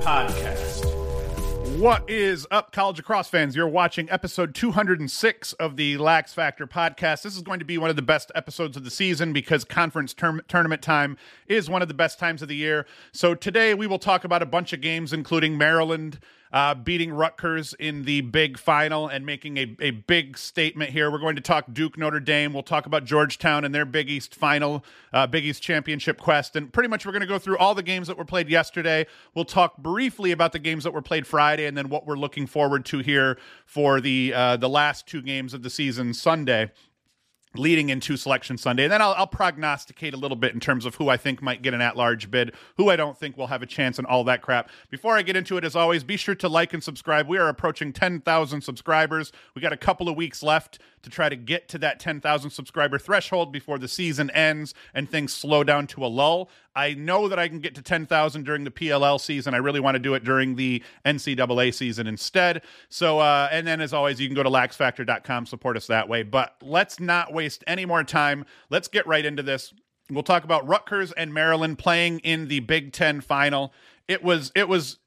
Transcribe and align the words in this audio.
Podcast. 0.00 0.84
What 1.78 2.08
is 2.08 2.46
up, 2.50 2.72
college 2.72 2.98
lacrosse 2.98 3.28
fans? 3.28 3.54
You're 3.54 3.68
watching 3.68 4.10
episode 4.10 4.54
206 4.54 5.52
of 5.54 5.76
the 5.76 5.96
Lax 5.98 6.32
Factor 6.32 6.66
podcast. 6.66 7.22
This 7.22 7.36
is 7.36 7.42
going 7.42 7.58
to 7.58 7.64
be 7.64 7.78
one 7.78 7.90
of 7.90 7.96
the 7.96 8.02
best 8.02 8.32
episodes 8.34 8.76
of 8.76 8.84
the 8.84 8.90
season 8.90 9.32
because 9.32 9.64
conference 9.64 10.14
term- 10.14 10.42
tournament 10.48 10.82
time 10.82 11.16
is 11.46 11.68
one 11.70 11.82
of 11.82 11.88
the 11.88 11.94
best 11.94 12.18
times 12.18 12.42
of 12.42 12.48
the 12.48 12.56
year. 12.56 12.86
So 13.12 13.34
today 13.34 13.74
we 13.74 13.86
will 13.86 13.98
talk 13.98 14.24
about 14.24 14.42
a 14.42 14.46
bunch 14.46 14.72
of 14.72 14.80
games, 14.80 15.12
including 15.12 15.56
Maryland 15.58 16.18
uh, 16.52 16.74
beating 16.74 17.12
Rutgers 17.12 17.74
in 17.74 18.04
the 18.04 18.22
big 18.22 18.58
final 18.58 19.08
and 19.08 19.24
making 19.26 19.56
a, 19.58 19.76
a 19.80 19.90
big 19.90 20.38
statement 20.38 20.90
here. 20.90 21.10
We're 21.10 21.18
going 21.18 21.36
to 21.36 21.42
talk 21.42 21.66
Duke 21.72 21.98
Notre 21.98 22.20
Dame. 22.20 22.52
We'll 22.52 22.62
talk 22.62 22.86
about 22.86 23.04
Georgetown 23.04 23.64
and 23.64 23.74
their 23.74 23.84
Big 23.84 24.08
East 24.08 24.34
final, 24.34 24.84
uh, 25.12 25.26
Big 25.26 25.44
East 25.44 25.62
championship 25.62 26.18
quest. 26.18 26.56
And 26.56 26.72
pretty 26.72 26.88
much 26.88 27.04
we're 27.04 27.12
going 27.12 27.20
to 27.20 27.26
go 27.26 27.38
through 27.38 27.58
all 27.58 27.74
the 27.74 27.82
games 27.82 28.08
that 28.08 28.16
were 28.16 28.24
played 28.24 28.48
yesterday. 28.48 29.06
We'll 29.34 29.44
talk 29.44 29.76
briefly 29.78 30.32
about 30.32 30.52
the 30.52 30.58
games 30.58 30.84
that 30.84 30.92
were 30.92 31.02
played 31.02 31.26
Friday 31.26 31.66
and 31.66 31.76
then 31.76 31.88
what 31.88 32.06
we're 32.06 32.16
looking 32.16 32.46
forward 32.46 32.84
to 32.86 32.98
here 33.00 33.38
for 33.66 34.00
the 34.00 34.32
uh, 34.34 34.56
the 34.56 34.68
last 34.68 35.06
two 35.06 35.22
games 35.22 35.54
of 35.54 35.62
the 35.62 35.70
season 35.70 36.14
Sunday 36.14 36.70
leading 37.58 37.88
into 37.88 38.16
selection 38.16 38.56
Sunday. 38.56 38.84
And 38.84 38.92
then 38.92 39.02
I'll, 39.02 39.14
I'll, 39.14 39.26
prognosticate 39.26 40.14
a 40.14 40.16
little 40.16 40.36
bit 40.36 40.54
in 40.54 40.60
terms 40.60 40.84
of 40.84 40.94
who 40.96 41.08
I 41.08 41.16
think 41.16 41.42
might 41.42 41.62
get 41.62 41.74
an 41.74 41.80
at 41.80 41.96
large 41.96 42.30
bid, 42.30 42.54
who 42.76 42.90
I 42.90 42.96
don't 42.96 43.16
think 43.16 43.36
will 43.36 43.46
have 43.48 43.62
a 43.62 43.66
chance, 43.66 43.98
and 43.98 44.06
all 44.06 44.24
that 44.24 44.42
crap. 44.42 44.70
Before 44.90 45.16
I 45.16 45.22
get 45.22 45.36
into 45.36 45.56
it, 45.56 45.64
as 45.64 45.76
always, 45.76 46.02
be 46.02 46.16
sure 46.16 46.34
to 46.36 46.48
like 46.48 46.72
and 46.72 46.82
subscribe. 46.82 47.28
We 47.28 47.38
are 47.38 47.48
approaching 47.48 47.92
10,000 47.92 48.60
subscribers. 48.60 49.32
We 49.54 49.62
got 49.62 49.72
a 49.72 49.76
couple 49.76 50.08
of 50.08 50.16
weeks 50.16 50.42
left 50.42 50.78
to 51.02 51.10
try 51.10 51.28
to 51.28 51.36
get 51.36 51.68
to 51.68 51.78
that 51.78 52.00
10,000 52.00 52.50
subscriber 52.50 52.98
threshold 52.98 53.52
before 53.52 53.78
the 53.78 53.88
season 53.88 54.30
ends 54.30 54.74
and 54.94 55.08
things 55.08 55.32
slow 55.32 55.64
down 55.64 55.86
to 55.88 56.04
a 56.04 56.08
lull. 56.08 56.50
I 56.78 56.94
know 56.94 57.26
that 57.26 57.40
I 57.40 57.48
can 57.48 57.58
get 57.58 57.74
to 57.74 57.82
10,000 57.82 58.44
during 58.44 58.62
the 58.62 58.70
PLL 58.70 59.20
season. 59.20 59.52
I 59.52 59.56
really 59.56 59.80
want 59.80 59.96
to 59.96 59.98
do 59.98 60.14
it 60.14 60.22
during 60.22 60.54
the 60.54 60.80
NCAA 61.04 61.74
season 61.74 62.06
instead. 62.06 62.62
So, 62.88 63.18
uh, 63.18 63.48
and 63.50 63.66
then 63.66 63.80
as 63.80 63.92
always, 63.92 64.20
you 64.20 64.28
can 64.28 64.36
go 64.36 64.44
to 64.44 64.48
laxfactor.com, 64.48 65.46
support 65.46 65.76
us 65.76 65.88
that 65.88 66.08
way. 66.08 66.22
But 66.22 66.54
let's 66.62 67.00
not 67.00 67.32
waste 67.32 67.64
any 67.66 67.84
more 67.84 68.04
time. 68.04 68.44
Let's 68.70 68.86
get 68.86 69.08
right 69.08 69.26
into 69.26 69.42
this. 69.42 69.74
We'll 70.08 70.22
talk 70.22 70.44
about 70.44 70.68
Rutgers 70.68 71.10
and 71.10 71.34
Maryland 71.34 71.80
playing 71.80 72.20
in 72.20 72.46
the 72.46 72.60
Big 72.60 72.92
Ten 72.92 73.22
final. 73.22 73.72
It 74.06 74.22
was, 74.22 74.52
it 74.54 74.68
was 74.68 74.98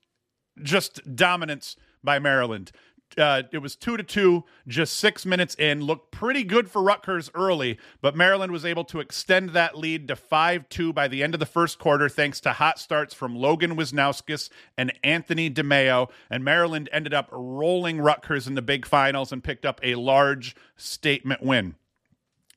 just 0.62 1.16
dominance 1.16 1.78
by 2.04 2.20
Maryland 2.20 2.74
uh, 3.18 3.44
it 3.52 3.60
was 3.60 3.76
two 3.76 3.98
to 3.98 4.04
two, 4.04 4.44
just 4.68 4.98
six 4.98 5.26
minutes 5.26 5.56
in. 5.56 5.82
Looked 5.82 6.12
pretty 6.12 6.44
good 6.44 6.70
for 6.70 6.82
Rutgers 6.82 7.30
early, 7.36 7.78
but 8.02 8.16
Maryland 8.16 8.52
was 8.52 8.66
able 8.66 8.84
to 8.86 9.00
extend 9.00 9.52
that 9.52 9.78
lead 9.78 10.08
to 10.08 10.16
five 10.16 10.68
two 10.70 10.94
by 10.94 11.08
the 11.08 11.24
end 11.24 11.34
of 11.34 11.40
the 11.40 11.46
first 11.46 11.80
quarter, 11.80 12.10
thanks 12.10 12.40
to 12.42 12.54
hot 12.54 12.80
starts 12.80 13.14
from 13.14 13.36
Logan 13.36 13.76
Wisnauskas 13.76 14.50
and 14.78 14.94
Anthony 15.04 15.50
DeMeo. 15.50 16.10
And 16.30 16.44
Maryland 16.44 16.90
ended 16.92 17.14
up 17.14 17.30
rolling 17.32 18.00
Rutgers 18.00 18.48
in 18.48 18.56
the 18.56 18.62
big 18.62 18.86
finals 18.86 19.32
and 19.32 19.44
picked 19.44 19.66
up 19.66 19.80
a 19.84 19.96
large 19.96 20.56
statement 20.76 21.44
win. 21.44 21.76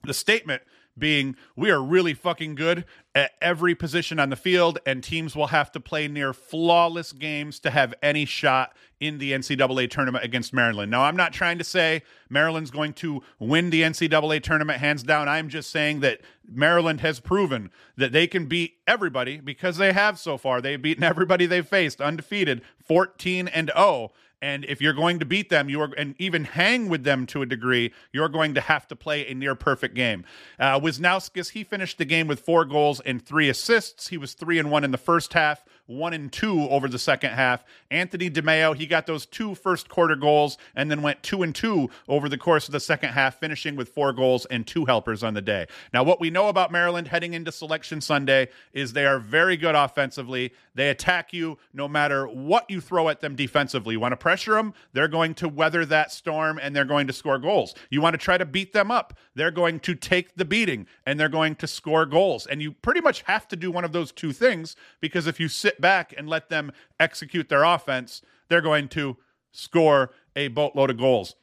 The 0.04 0.14
statement 0.14 0.62
being 0.98 1.36
we 1.56 1.70
are 1.70 1.82
really 1.82 2.14
fucking 2.14 2.54
good 2.54 2.84
at 3.14 3.32
every 3.40 3.74
position 3.74 4.18
on 4.18 4.30
the 4.30 4.36
field, 4.36 4.78
and 4.86 5.02
teams 5.02 5.36
will 5.36 5.48
have 5.48 5.70
to 5.72 5.80
play 5.80 6.08
near 6.08 6.32
flawless 6.32 7.12
games 7.12 7.60
to 7.60 7.70
have 7.70 7.94
any 8.02 8.24
shot 8.24 8.74
in 9.00 9.18
the 9.18 9.32
NCAA 9.32 9.90
tournament 9.90 10.24
against 10.24 10.52
Maryland. 10.52 10.90
Now, 10.90 11.02
I'm 11.02 11.16
not 11.16 11.32
trying 11.32 11.58
to 11.58 11.64
say 11.64 12.02
Maryland's 12.28 12.70
going 12.70 12.92
to 12.94 13.22
win 13.38 13.70
the 13.70 13.82
NCAA 13.82 14.42
tournament 14.42 14.80
hands 14.80 15.02
down. 15.02 15.28
I'm 15.28 15.48
just 15.48 15.70
saying 15.70 16.00
that 16.00 16.20
Maryland 16.48 17.00
has 17.00 17.20
proven 17.20 17.70
that 17.96 18.12
they 18.12 18.26
can 18.26 18.46
beat 18.46 18.78
everybody 18.86 19.38
because 19.38 19.76
they 19.76 19.92
have 19.92 20.18
so 20.18 20.36
far. 20.36 20.60
They've 20.60 20.80
beaten 20.80 21.04
everybody 21.04 21.46
they've 21.46 21.66
faced, 21.66 22.00
undefeated, 22.00 22.62
14 22.84 23.48
and 23.48 23.70
0. 23.76 24.12
And 24.44 24.66
if 24.66 24.82
you're 24.82 24.92
going 24.92 25.20
to 25.20 25.24
beat 25.24 25.48
them, 25.48 25.70
you 25.70 25.80
are, 25.80 25.90
and 25.96 26.14
even 26.18 26.44
hang 26.44 26.90
with 26.90 27.02
them 27.02 27.24
to 27.28 27.40
a 27.40 27.46
degree, 27.46 27.94
you're 28.12 28.28
going 28.28 28.52
to 28.52 28.60
have 28.60 28.86
to 28.88 28.94
play 28.94 29.26
a 29.26 29.34
near 29.34 29.54
perfect 29.54 29.94
game. 29.94 30.26
Uh, 30.60 30.78
Wisnauskas, 30.78 31.52
he 31.52 31.64
finished 31.64 31.96
the 31.96 32.04
game 32.04 32.26
with 32.26 32.40
four 32.40 32.66
goals 32.66 33.00
and 33.00 33.24
three 33.24 33.48
assists. 33.48 34.08
He 34.08 34.18
was 34.18 34.34
three 34.34 34.58
and 34.58 34.70
one 34.70 34.84
in 34.84 34.90
the 34.90 34.98
first 34.98 35.32
half 35.32 35.64
one 35.86 36.14
and 36.14 36.32
two 36.32 36.62
over 36.68 36.88
the 36.88 36.98
second 36.98 37.30
half. 37.30 37.64
Anthony 37.90 38.30
DeMeo, 38.30 38.74
he 38.74 38.86
got 38.86 39.06
those 39.06 39.26
two 39.26 39.54
first 39.54 39.88
quarter 39.88 40.16
goals 40.16 40.56
and 40.74 40.90
then 40.90 41.02
went 41.02 41.22
two 41.22 41.42
and 41.42 41.54
two 41.54 41.90
over 42.08 42.28
the 42.28 42.38
course 42.38 42.66
of 42.66 42.72
the 42.72 42.80
second 42.80 43.10
half, 43.10 43.38
finishing 43.38 43.76
with 43.76 43.90
four 43.90 44.12
goals 44.12 44.46
and 44.46 44.66
two 44.66 44.84
helpers 44.84 45.22
on 45.22 45.34
the 45.34 45.42
day. 45.42 45.66
Now, 45.92 46.02
what 46.02 46.20
we 46.20 46.30
know 46.30 46.48
about 46.48 46.72
Maryland 46.72 47.08
heading 47.08 47.34
into 47.34 47.52
Selection 47.52 48.00
Sunday 48.00 48.48
is 48.72 48.92
they 48.92 49.06
are 49.06 49.18
very 49.18 49.56
good 49.56 49.74
offensively. 49.74 50.52
They 50.74 50.90
attack 50.90 51.32
you 51.32 51.58
no 51.72 51.86
matter 51.86 52.26
what 52.26 52.68
you 52.70 52.80
throw 52.80 53.08
at 53.08 53.20
them 53.20 53.36
defensively. 53.36 53.94
You 53.94 54.00
want 54.00 54.12
to 54.12 54.16
pressure 54.16 54.54
them, 54.54 54.74
they're 54.92 55.08
going 55.08 55.34
to 55.34 55.48
weather 55.48 55.84
that 55.86 56.12
storm 56.12 56.58
and 56.62 56.74
they're 56.74 56.84
going 56.84 57.06
to 57.06 57.12
score 57.12 57.38
goals. 57.38 57.74
You 57.90 58.00
want 58.00 58.14
to 58.14 58.18
try 58.18 58.38
to 58.38 58.46
beat 58.46 58.72
them 58.72 58.90
up, 58.90 59.14
they're 59.34 59.50
going 59.50 59.80
to 59.80 59.94
take 59.94 60.34
the 60.36 60.44
beating 60.44 60.86
and 61.06 61.18
they're 61.18 61.28
going 61.28 61.56
to 61.56 61.66
score 61.66 62.06
goals. 62.06 62.46
And 62.46 62.62
you 62.62 62.72
pretty 62.72 63.00
much 63.00 63.22
have 63.22 63.46
to 63.48 63.56
do 63.56 63.70
one 63.70 63.84
of 63.84 63.92
those 63.92 64.12
two 64.12 64.32
things 64.32 64.76
because 65.00 65.26
if 65.26 65.38
you 65.38 65.48
sit 65.48 65.73
sit 65.74 65.80
back 65.80 66.14
and 66.16 66.28
let 66.28 66.48
them 66.48 66.72
execute 67.00 67.48
their 67.48 67.64
offense, 67.64 68.22
they're 68.48 68.60
going 68.60 68.88
to 68.88 69.16
score 69.52 70.10
a 70.36 70.48
boatload 70.48 70.90
of 70.90 70.98
goals. 70.98 71.34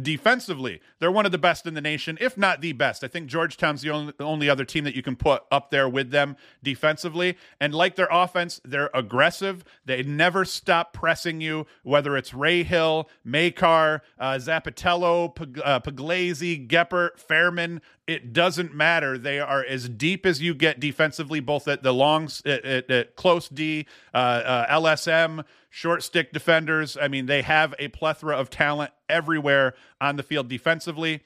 Defensively, 0.00 0.80
they're 1.00 1.10
one 1.10 1.26
of 1.26 1.32
the 1.32 1.38
best 1.38 1.66
in 1.66 1.74
the 1.74 1.80
nation, 1.80 2.16
if 2.20 2.38
not 2.38 2.60
the 2.60 2.72
best. 2.72 3.02
I 3.02 3.08
think 3.08 3.26
Georgetown's 3.26 3.82
the 3.82 3.90
only, 3.90 4.12
the 4.16 4.24
only 4.24 4.48
other 4.48 4.64
team 4.64 4.84
that 4.84 4.94
you 4.94 5.02
can 5.02 5.16
put 5.16 5.42
up 5.50 5.72
there 5.72 5.88
with 5.88 6.12
them 6.12 6.36
defensively. 6.62 7.36
And 7.60 7.74
like 7.74 7.96
their 7.96 8.06
offense, 8.08 8.60
they're 8.64 8.90
aggressive. 8.94 9.64
They 9.84 10.04
never 10.04 10.44
stop 10.44 10.92
pressing 10.92 11.40
you, 11.40 11.66
whether 11.82 12.16
it's 12.16 12.30
Rahill, 12.30 13.06
Makar, 13.24 14.02
uh, 14.16 14.34
Zappitello, 14.34 15.34
P- 15.34 15.60
uh, 15.60 15.80
Geppert, 15.80 17.18
Fairman. 17.18 17.80
It 18.10 18.32
doesn't 18.32 18.74
matter. 18.74 19.16
They 19.16 19.38
are 19.38 19.64
as 19.64 19.88
deep 19.88 20.26
as 20.26 20.42
you 20.42 20.52
get 20.52 20.80
defensively, 20.80 21.38
both 21.38 21.68
at 21.68 21.84
the 21.84 21.94
long, 21.94 22.28
at, 22.44 22.64
at, 22.64 22.90
at 22.90 23.14
close 23.14 23.48
D, 23.48 23.86
uh, 24.12 24.16
uh 24.16 24.80
LSM, 24.80 25.44
short 25.68 26.02
stick 26.02 26.32
defenders. 26.32 26.96
I 27.00 27.06
mean, 27.06 27.26
they 27.26 27.42
have 27.42 27.72
a 27.78 27.86
plethora 27.86 28.36
of 28.36 28.50
talent 28.50 28.90
everywhere 29.08 29.74
on 30.00 30.16
the 30.16 30.24
field 30.24 30.48
defensively. 30.48 31.22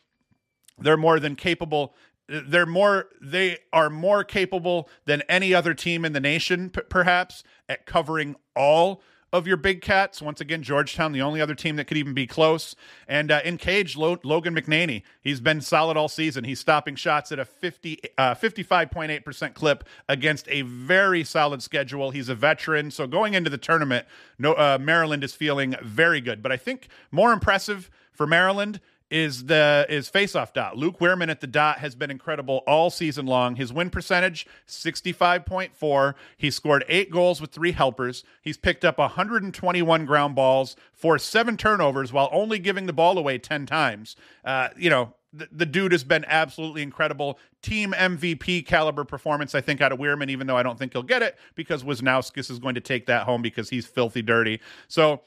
They're 0.78 0.98
more 0.98 1.18
than 1.18 1.36
capable. 1.36 1.94
They're 2.28 2.66
more. 2.66 3.08
They 3.18 3.60
are 3.72 3.88
more 3.88 4.22
capable 4.22 4.90
than 5.06 5.22
any 5.26 5.54
other 5.54 5.72
team 5.72 6.04
in 6.04 6.12
the 6.12 6.20
nation, 6.20 6.68
p- 6.68 6.82
perhaps, 6.90 7.44
at 7.66 7.86
covering 7.86 8.36
all 8.54 9.00
of 9.34 9.48
your 9.48 9.56
big 9.56 9.80
cats. 9.80 10.22
Once 10.22 10.40
again, 10.40 10.62
Georgetown, 10.62 11.10
the 11.10 11.20
only 11.20 11.40
other 11.40 11.56
team 11.56 11.74
that 11.74 11.88
could 11.88 11.96
even 11.96 12.14
be 12.14 12.24
close. 12.24 12.76
And 13.08 13.32
uh, 13.32 13.40
in 13.44 13.58
cage, 13.58 13.96
Lo- 13.96 14.20
Logan 14.22 14.54
McNaney, 14.54 15.02
he's 15.22 15.40
been 15.40 15.60
solid 15.60 15.96
all 15.96 16.08
season. 16.08 16.44
He's 16.44 16.60
stopping 16.60 16.94
shots 16.94 17.32
at 17.32 17.40
a 17.40 17.44
50, 17.44 17.98
uh, 18.16 18.36
55.8% 18.36 19.52
clip 19.52 19.88
against 20.08 20.46
a 20.48 20.62
very 20.62 21.24
solid 21.24 21.64
schedule. 21.64 22.12
He's 22.12 22.28
a 22.28 22.36
veteran. 22.36 22.92
So 22.92 23.08
going 23.08 23.34
into 23.34 23.50
the 23.50 23.58
tournament, 23.58 24.06
no, 24.38 24.52
uh, 24.52 24.78
Maryland 24.80 25.24
is 25.24 25.34
feeling 25.34 25.74
very 25.82 26.20
good. 26.20 26.40
But 26.40 26.52
I 26.52 26.56
think 26.56 26.86
more 27.10 27.32
impressive 27.32 27.90
for 28.12 28.28
Maryland 28.28 28.80
is 29.10 29.46
the 29.46 29.86
is 29.88 30.10
faceoff 30.10 30.52
dot. 30.52 30.76
Luke 30.76 30.98
Wierman 30.98 31.28
at 31.30 31.40
the 31.40 31.46
dot 31.46 31.78
has 31.78 31.94
been 31.94 32.10
incredible 32.10 32.62
all 32.66 32.90
season 32.90 33.26
long. 33.26 33.56
His 33.56 33.72
win 33.72 33.90
percentage 33.90 34.46
65.4. 34.66 36.14
He 36.36 36.50
scored 36.50 36.84
8 36.88 37.10
goals 37.10 37.40
with 37.40 37.52
3 37.52 37.72
helpers. 37.72 38.24
He's 38.42 38.56
picked 38.56 38.84
up 38.84 38.98
121 38.98 40.04
ground 40.04 40.34
balls 40.34 40.76
for 40.92 41.18
7 41.18 41.56
turnovers 41.56 42.12
while 42.12 42.28
only 42.32 42.58
giving 42.58 42.86
the 42.86 42.92
ball 42.92 43.18
away 43.18 43.38
10 43.38 43.66
times. 43.66 44.16
Uh, 44.44 44.68
you 44.76 44.90
know, 44.90 45.14
the, 45.50 45.66
dude 45.66 45.92
has 45.92 46.04
been 46.04 46.24
absolutely 46.28 46.82
incredible. 46.82 47.38
Team 47.62 47.92
MVP 47.92 48.66
caliber 48.66 49.04
performance, 49.04 49.54
I 49.54 49.60
think, 49.60 49.80
out 49.80 49.92
of 49.92 49.98
Wierman, 49.98 50.30
even 50.30 50.46
though 50.46 50.56
I 50.56 50.62
don't 50.62 50.78
think 50.78 50.92
he'll 50.92 51.02
get 51.02 51.22
it 51.22 51.36
because 51.54 51.82
Wisnauskas 51.82 52.50
is 52.50 52.58
going 52.58 52.76
to 52.76 52.80
take 52.80 53.06
that 53.06 53.24
home 53.24 53.42
because 53.42 53.68
he's 53.68 53.86
filthy 53.86 54.22
dirty. 54.22 54.60
So 54.88 55.22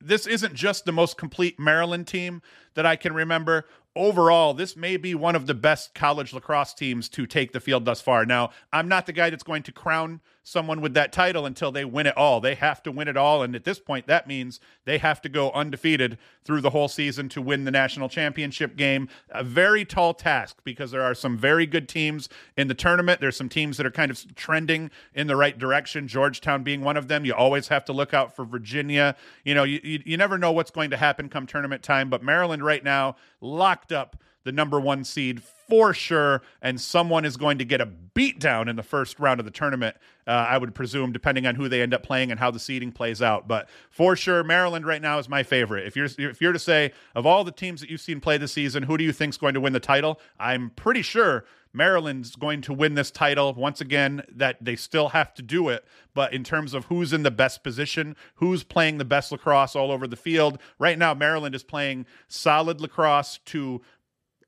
this 0.00 0.26
isn't 0.26 0.54
just 0.54 0.84
the 0.84 0.92
most 0.92 1.16
complete 1.16 1.58
Maryland 1.58 2.06
team 2.06 2.42
that 2.74 2.86
I 2.86 2.96
can 2.96 3.12
remember 3.12 3.66
overall, 3.98 4.54
this 4.54 4.76
may 4.76 4.96
be 4.96 5.14
one 5.14 5.34
of 5.34 5.46
the 5.46 5.54
best 5.54 5.94
college 5.94 6.32
lacrosse 6.32 6.72
teams 6.72 7.08
to 7.10 7.26
take 7.26 7.52
the 7.52 7.60
field 7.60 7.84
thus 7.84 8.00
far. 8.00 8.24
Now, 8.24 8.50
I'm 8.72 8.88
not 8.88 9.06
the 9.06 9.12
guy 9.12 9.28
that's 9.28 9.42
going 9.42 9.64
to 9.64 9.72
crown 9.72 10.20
someone 10.48 10.80
with 10.80 10.94
that 10.94 11.12
title 11.12 11.44
until 11.44 11.70
they 11.70 11.84
win 11.84 12.06
it 12.06 12.16
all. 12.16 12.40
They 12.40 12.54
have 12.54 12.82
to 12.84 12.90
win 12.90 13.06
it 13.06 13.16
all. 13.16 13.42
And 13.42 13.54
at 13.54 13.64
this 13.64 13.78
point, 13.78 14.06
that 14.06 14.26
means 14.26 14.60
they 14.86 14.96
have 14.96 15.20
to 15.22 15.28
go 15.28 15.50
undefeated 15.50 16.16
through 16.42 16.62
the 16.62 16.70
whole 16.70 16.88
season 16.88 17.28
to 17.30 17.42
win 17.42 17.64
the 17.64 17.70
national 17.70 18.08
championship 18.08 18.74
game. 18.74 19.08
A 19.30 19.44
very 19.44 19.84
tall 19.84 20.14
task 20.14 20.56
because 20.64 20.90
there 20.90 21.02
are 21.02 21.14
some 21.14 21.36
very 21.36 21.66
good 21.66 21.86
teams 21.86 22.30
in 22.56 22.66
the 22.68 22.74
tournament. 22.74 23.20
There's 23.20 23.36
some 23.36 23.50
teams 23.50 23.76
that 23.76 23.84
are 23.84 23.90
kind 23.90 24.10
of 24.10 24.34
trending 24.34 24.90
in 25.14 25.26
the 25.26 25.36
right 25.36 25.58
direction, 25.58 26.08
Georgetown 26.08 26.62
being 26.62 26.80
one 26.80 26.96
of 26.96 27.08
them. 27.08 27.26
You 27.26 27.34
always 27.34 27.68
have 27.68 27.84
to 27.84 27.92
look 27.92 28.14
out 28.14 28.34
for 28.34 28.46
Virginia. 28.46 29.16
You 29.44 29.54
know, 29.54 29.64
you, 29.64 29.80
you, 29.84 30.02
you 30.06 30.16
never 30.16 30.38
know 30.38 30.52
what's 30.52 30.70
going 30.70 30.90
to 30.90 30.96
happen 30.96 31.28
come 31.28 31.46
tournament 31.46 31.82
time, 31.82 32.08
but 32.08 32.22
Maryland 32.22 32.64
right 32.64 32.82
now 32.82 33.16
locked 33.42 33.92
up 33.92 34.16
the 34.48 34.52
number 34.52 34.80
one 34.80 35.04
seed 35.04 35.42
for 35.42 35.92
sure, 35.92 36.40
and 36.62 36.80
someone 36.80 37.26
is 37.26 37.36
going 37.36 37.58
to 37.58 37.66
get 37.66 37.82
a 37.82 37.86
beat 37.86 38.40
down 38.40 38.66
in 38.66 38.76
the 38.76 38.82
first 38.82 39.20
round 39.20 39.40
of 39.40 39.44
the 39.44 39.52
tournament. 39.52 39.94
Uh, 40.26 40.30
I 40.30 40.56
would 40.56 40.74
presume, 40.74 41.12
depending 41.12 41.46
on 41.46 41.54
who 41.54 41.68
they 41.68 41.82
end 41.82 41.92
up 41.92 42.02
playing 42.02 42.30
and 42.30 42.40
how 42.40 42.50
the 42.50 42.58
seeding 42.58 42.90
plays 42.90 43.20
out. 43.20 43.46
But 43.46 43.68
for 43.90 44.16
sure, 44.16 44.42
Maryland 44.42 44.86
right 44.86 45.02
now 45.02 45.18
is 45.18 45.28
my 45.28 45.42
favorite. 45.42 45.86
If 45.86 45.96
you're 45.96 46.08
if 46.18 46.40
you're 46.40 46.54
to 46.54 46.58
say 46.58 46.92
of 47.14 47.26
all 47.26 47.44
the 47.44 47.52
teams 47.52 47.82
that 47.82 47.90
you've 47.90 48.00
seen 48.00 48.20
play 48.20 48.38
this 48.38 48.52
season, 48.52 48.84
who 48.84 48.96
do 48.96 49.04
you 49.04 49.12
think 49.12 49.34
is 49.34 49.36
going 49.36 49.52
to 49.52 49.60
win 49.60 49.74
the 49.74 49.80
title? 49.80 50.18
I'm 50.40 50.70
pretty 50.70 51.02
sure 51.02 51.44
Maryland's 51.72 52.34
going 52.34 52.62
to 52.62 52.72
win 52.72 52.94
this 52.94 53.10
title. 53.10 53.52
Once 53.52 53.80
again, 53.80 54.22
that 54.34 54.56
they 54.62 54.76
still 54.76 55.10
have 55.10 55.34
to 55.34 55.42
do 55.42 55.68
it. 55.68 55.84
But 56.14 56.32
in 56.32 56.42
terms 56.42 56.74
of 56.74 56.86
who's 56.86 57.12
in 57.12 57.22
the 57.22 57.30
best 57.30 57.62
position, 57.62 58.16
who's 58.36 58.64
playing 58.64 58.98
the 58.98 59.04
best 59.04 59.30
lacrosse 59.30 59.76
all 59.76 59.92
over 59.92 60.06
the 60.06 60.16
field, 60.16 60.58
right 60.78 60.98
now, 60.98 61.14
Maryland 61.14 61.54
is 61.54 61.62
playing 61.62 62.06
solid 62.26 62.80
lacrosse 62.80 63.38
to 63.46 63.82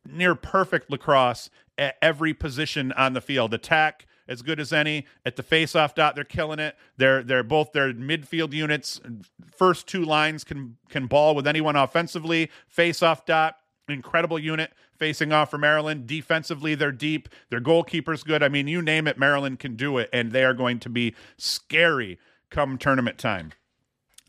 near 0.06 0.35
perfect 0.35 0.91
lacrosse 0.91 1.50
at 1.79 1.97
every 2.02 2.35
position 2.35 2.93
on 2.93 3.12
the 3.12 3.20
field. 3.20 3.55
Attack 3.55 4.06
as 4.29 4.43
good 4.43 4.61
as 4.61 4.73
any 4.73 5.06
at 5.26 5.37
the 5.37 5.43
face-off 5.43 5.94
dot. 5.94 6.14
They're 6.14 6.25
killing 6.25 6.58
it. 6.58 6.76
They're 6.97 7.23
they're 7.23 7.43
both 7.43 7.73
their 7.73 7.93
midfield 7.93 8.52
units. 8.52 9.00
First 9.55 9.87
two 9.87 10.05
lines 10.05 10.44
can 10.44 10.76
can 10.88 11.06
ball 11.06 11.35
with 11.35 11.47
anyone 11.47 11.76
offensively. 11.76 12.50
Face-off 12.69 13.26
dot 13.26 13.56
incredible 13.88 14.38
unit 14.38 14.73
facing 14.97 15.32
off 15.32 15.50
for 15.50 15.58
Maryland. 15.58 16.06
Defensively, 16.06 16.75
they're 16.76 16.93
deep. 16.93 17.29
Their 17.49 17.61
goalkeeper's 17.61 18.23
good. 18.23 18.43
I 18.43 18.49
mean, 18.49 18.69
you 18.69 18.82
name 18.82 19.08
it, 19.08 19.19
Maryland 19.19 19.58
can 19.58 19.75
do 19.75 19.99
it, 19.99 20.08
and 20.12 20.31
they 20.31 20.44
are 20.44 20.55
going 20.55 20.79
to 20.81 20.88
be 20.88 21.14
scary 21.37 22.19
come 22.50 22.79
tournament 22.79 23.19
time. 23.19 23.52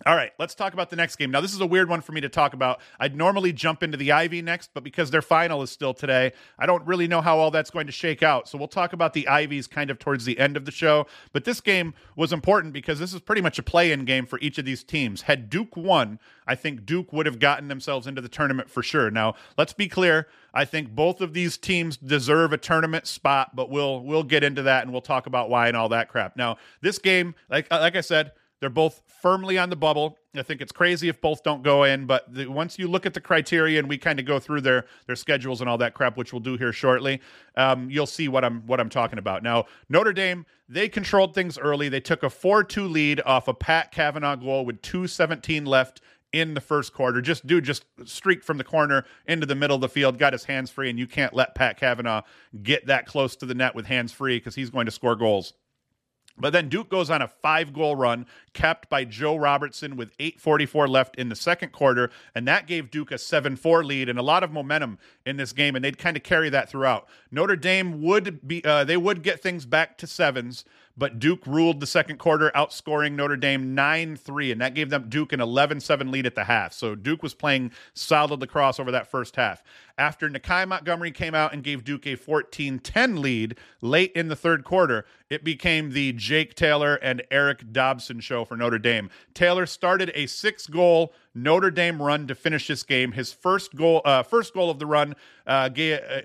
All 0.03 0.15
right, 0.15 0.31
let's 0.39 0.55
talk 0.55 0.73
about 0.73 0.89
the 0.89 0.95
next 0.95 1.17
game. 1.17 1.29
Now, 1.29 1.41
this 1.41 1.53
is 1.53 1.61
a 1.61 1.65
weird 1.65 1.87
one 1.87 2.01
for 2.01 2.11
me 2.11 2.21
to 2.21 2.29
talk 2.29 2.53
about. 2.53 2.81
I'd 2.99 3.15
normally 3.15 3.53
jump 3.53 3.83
into 3.83 3.97
the 3.97 4.11
Ivy 4.11 4.41
next, 4.41 4.71
but 4.73 4.83
because 4.83 5.11
their 5.11 5.21
final 5.21 5.61
is 5.61 5.69
still 5.69 5.93
today, 5.93 6.31
I 6.57 6.65
don't 6.65 6.83
really 6.87 7.07
know 7.07 7.21
how 7.21 7.37
all 7.37 7.51
that's 7.51 7.69
going 7.69 7.85
to 7.85 7.91
shake 7.91 8.23
out. 8.23 8.47
So 8.47 8.57
we'll 8.57 8.67
talk 8.67 8.93
about 8.93 9.13
the 9.13 9.27
Ivies 9.27 9.67
kind 9.67 9.91
of 9.91 9.99
towards 9.99 10.25
the 10.25 10.39
end 10.39 10.57
of 10.57 10.65
the 10.65 10.71
show. 10.71 11.05
But 11.33 11.43
this 11.43 11.61
game 11.61 11.93
was 12.15 12.33
important 12.33 12.73
because 12.73 12.97
this 12.97 13.13
is 13.13 13.19
pretty 13.19 13.41
much 13.41 13.59
a 13.59 13.63
play 13.63 13.91
in 13.91 14.05
game 14.05 14.25
for 14.25 14.39
each 14.39 14.57
of 14.57 14.65
these 14.65 14.83
teams. 14.83 15.23
Had 15.23 15.51
Duke 15.51 15.77
won, 15.77 16.19
I 16.47 16.55
think 16.55 16.85
Duke 16.85 17.13
would 17.13 17.27
have 17.27 17.37
gotten 17.37 17.67
themselves 17.67 18.07
into 18.07 18.21
the 18.21 18.29
tournament 18.29 18.71
for 18.71 18.81
sure. 18.81 19.11
Now, 19.11 19.35
let's 19.55 19.73
be 19.73 19.87
clear. 19.87 20.27
I 20.53 20.65
think 20.65 20.89
both 20.95 21.21
of 21.21 21.33
these 21.33 21.57
teams 21.57 21.95
deserve 21.95 22.53
a 22.53 22.57
tournament 22.57 23.05
spot, 23.05 23.55
but 23.55 23.69
we'll 23.69 24.01
we'll 24.01 24.23
get 24.23 24.43
into 24.43 24.63
that 24.63 24.83
and 24.83 24.91
we'll 24.91 25.01
talk 25.01 25.27
about 25.27 25.49
why 25.49 25.67
and 25.67 25.77
all 25.77 25.89
that 25.89 26.09
crap. 26.09 26.35
Now, 26.35 26.57
this 26.81 26.97
game, 26.97 27.35
like 27.49 27.67
uh, 27.71 27.79
like 27.79 27.95
I 27.95 28.01
said, 28.01 28.31
they're 28.61 28.69
both 28.69 29.01
firmly 29.21 29.57
on 29.57 29.69
the 29.69 29.75
bubble. 29.75 30.17
I 30.35 30.43
think 30.43 30.61
it's 30.61 30.71
crazy 30.71 31.09
if 31.09 31.19
both 31.19 31.43
don't 31.43 31.63
go 31.63 31.83
in, 31.83 32.05
but 32.05 32.33
the, 32.33 32.45
once 32.45 32.79
you 32.79 32.87
look 32.87 33.05
at 33.05 33.13
the 33.13 33.19
criteria 33.19 33.79
and 33.79 33.89
we 33.89 33.97
kind 33.97 34.19
of 34.19 34.25
go 34.25 34.39
through 34.39 34.61
their 34.61 34.85
their 35.07 35.17
schedules 35.17 35.59
and 35.59 35.69
all 35.69 35.77
that 35.79 35.93
crap, 35.93 36.15
which 36.15 36.31
we'll 36.31 36.39
do 36.39 36.55
here 36.55 36.71
shortly, 36.71 37.19
um, 37.57 37.89
you'll 37.89 38.05
see 38.05 38.29
what 38.29 38.45
I'm 38.45 38.65
what 38.67 38.79
I'm 38.79 38.89
talking 38.89 39.19
about. 39.19 39.43
Now, 39.43 39.65
Notre 39.89 40.13
Dame 40.13 40.45
they 40.69 40.87
controlled 40.87 41.35
things 41.35 41.57
early. 41.57 41.89
They 41.89 41.99
took 41.99 42.23
a 42.23 42.29
four 42.29 42.63
two 42.63 42.85
lead 42.87 43.19
off 43.25 43.49
a 43.49 43.53
Pat 43.53 43.91
Kavanagh 43.91 44.37
goal 44.37 44.63
with 44.63 44.81
two 44.81 45.07
seventeen 45.07 45.65
left 45.65 45.99
in 46.31 46.53
the 46.53 46.61
first 46.61 46.93
quarter. 46.93 47.19
Just 47.19 47.45
dude 47.45 47.65
just 47.65 47.83
streaked 48.05 48.45
from 48.45 48.57
the 48.57 48.63
corner 48.63 49.05
into 49.27 49.45
the 49.45 49.55
middle 49.55 49.75
of 49.75 49.81
the 49.81 49.89
field, 49.89 50.17
got 50.17 50.33
his 50.33 50.45
hands 50.45 50.69
free, 50.69 50.89
and 50.89 50.97
you 50.97 51.07
can't 51.07 51.33
let 51.33 51.55
Pat 51.55 51.77
Kavanagh 51.77 52.21
get 52.61 52.85
that 52.85 53.05
close 53.05 53.35
to 53.37 53.45
the 53.45 53.55
net 53.55 53.75
with 53.75 53.87
hands 53.87 54.13
free 54.13 54.37
because 54.37 54.55
he's 54.55 54.69
going 54.69 54.85
to 54.85 54.91
score 54.91 55.15
goals. 55.15 55.53
But 56.37 56.53
then 56.53 56.69
Duke 56.69 56.89
goes 56.89 57.09
on 57.09 57.21
a 57.21 57.27
five 57.27 57.73
goal 57.73 57.95
run, 57.95 58.25
capped 58.53 58.89
by 58.89 59.05
Joe 59.05 59.35
Robertson 59.35 59.95
with 59.95 60.17
8.44 60.17 60.89
left 60.89 61.15
in 61.15 61.29
the 61.29 61.35
second 61.35 61.71
quarter. 61.71 62.09
And 62.33 62.47
that 62.47 62.67
gave 62.67 62.91
Duke 62.91 63.11
a 63.11 63.17
7 63.17 63.55
4 63.55 63.83
lead 63.83 64.09
and 64.09 64.17
a 64.17 64.23
lot 64.23 64.43
of 64.43 64.51
momentum 64.51 64.97
in 65.25 65.37
this 65.37 65.53
game. 65.53 65.75
And 65.75 65.83
they'd 65.83 65.97
kind 65.97 66.17
of 66.17 66.23
carry 66.23 66.49
that 66.49 66.69
throughout. 66.69 67.07
Notre 67.31 67.55
Dame 67.55 68.01
would 68.01 68.47
be, 68.47 68.63
uh, 68.63 68.83
they 68.83 68.97
would 68.97 69.23
get 69.23 69.41
things 69.41 69.65
back 69.65 69.97
to 69.99 70.07
sevens 70.07 70.65
but 70.97 71.19
Duke 71.19 71.45
ruled 71.45 71.79
the 71.79 71.87
second 71.87 72.17
quarter, 72.17 72.51
outscoring 72.55 73.13
Notre 73.13 73.37
Dame 73.37 73.73
9 73.75 74.15
3, 74.15 74.51
and 74.51 74.61
that 74.61 74.73
gave 74.73 74.89
them 74.89 75.09
Duke 75.09 75.33
an 75.33 75.41
11 75.41 75.79
7 75.79 76.11
lead 76.11 76.25
at 76.25 76.35
the 76.35 76.43
half. 76.43 76.73
So 76.73 76.95
Duke 76.95 77.23
was 77.23 77.33
playing 77.33 77.71
solid 77.93 78.41
lacrosse 78.41 78.79
over 78.79 78.91
that 78.91 79.07
first 79.07 79.35
half. 79.35 79.63
After 79.97 80.29
Nakeie 80.29 80.67
Montgomery 80.67 81.11
came 81.11 81.35
out 81.35 81.53
and 81.53 81.63
gave 81.63 81.83
Duke 81.83 82.07
a 82.07 82.15
14 82.15 82.79
10 82.79 83.21
lead 83.21 83.57
late 83.81 84.11
in 84.13 84.27
the 84.27 84.35
third 84.35 84.63
quarter, 84.63 85.05
it 85.29 85.43
became 85.43 85.91
the 85.91 86.13
Jake 86.13 86.55
Taylor 86.55 86.95
and 86.95 87.23
Eric 87.31 87.71
Dobson 87.71 88.19
show 88.19 88.43
for 88.45 88.57
Notre 88.57 88.79
Dame. 88.79 89.09
Taylor 89.33 89.65
started 89.65 90.11
a 90.15 90.27
six 90.27 90.67
goal 90.67 91.13
Notre 91.33 91.71
Dame 91.71 92.01
run 92.01 92.27
to 92.27 92.35
finish 92.35 92.67
this 92.67 92.83
game. 92.83 93.13
His 93.13 93.31
first 93.31 93.75
goal, 93.75 94.01
uh, 94.05 94.23
first 94.23 94.53
goal 94.53 94.69
of 94.69 94.79
the 94.79 94.85
run, 94.85 95.15
uh, 95.47 95.69
gave, 95.69 95.99
uh, 96.09 96.21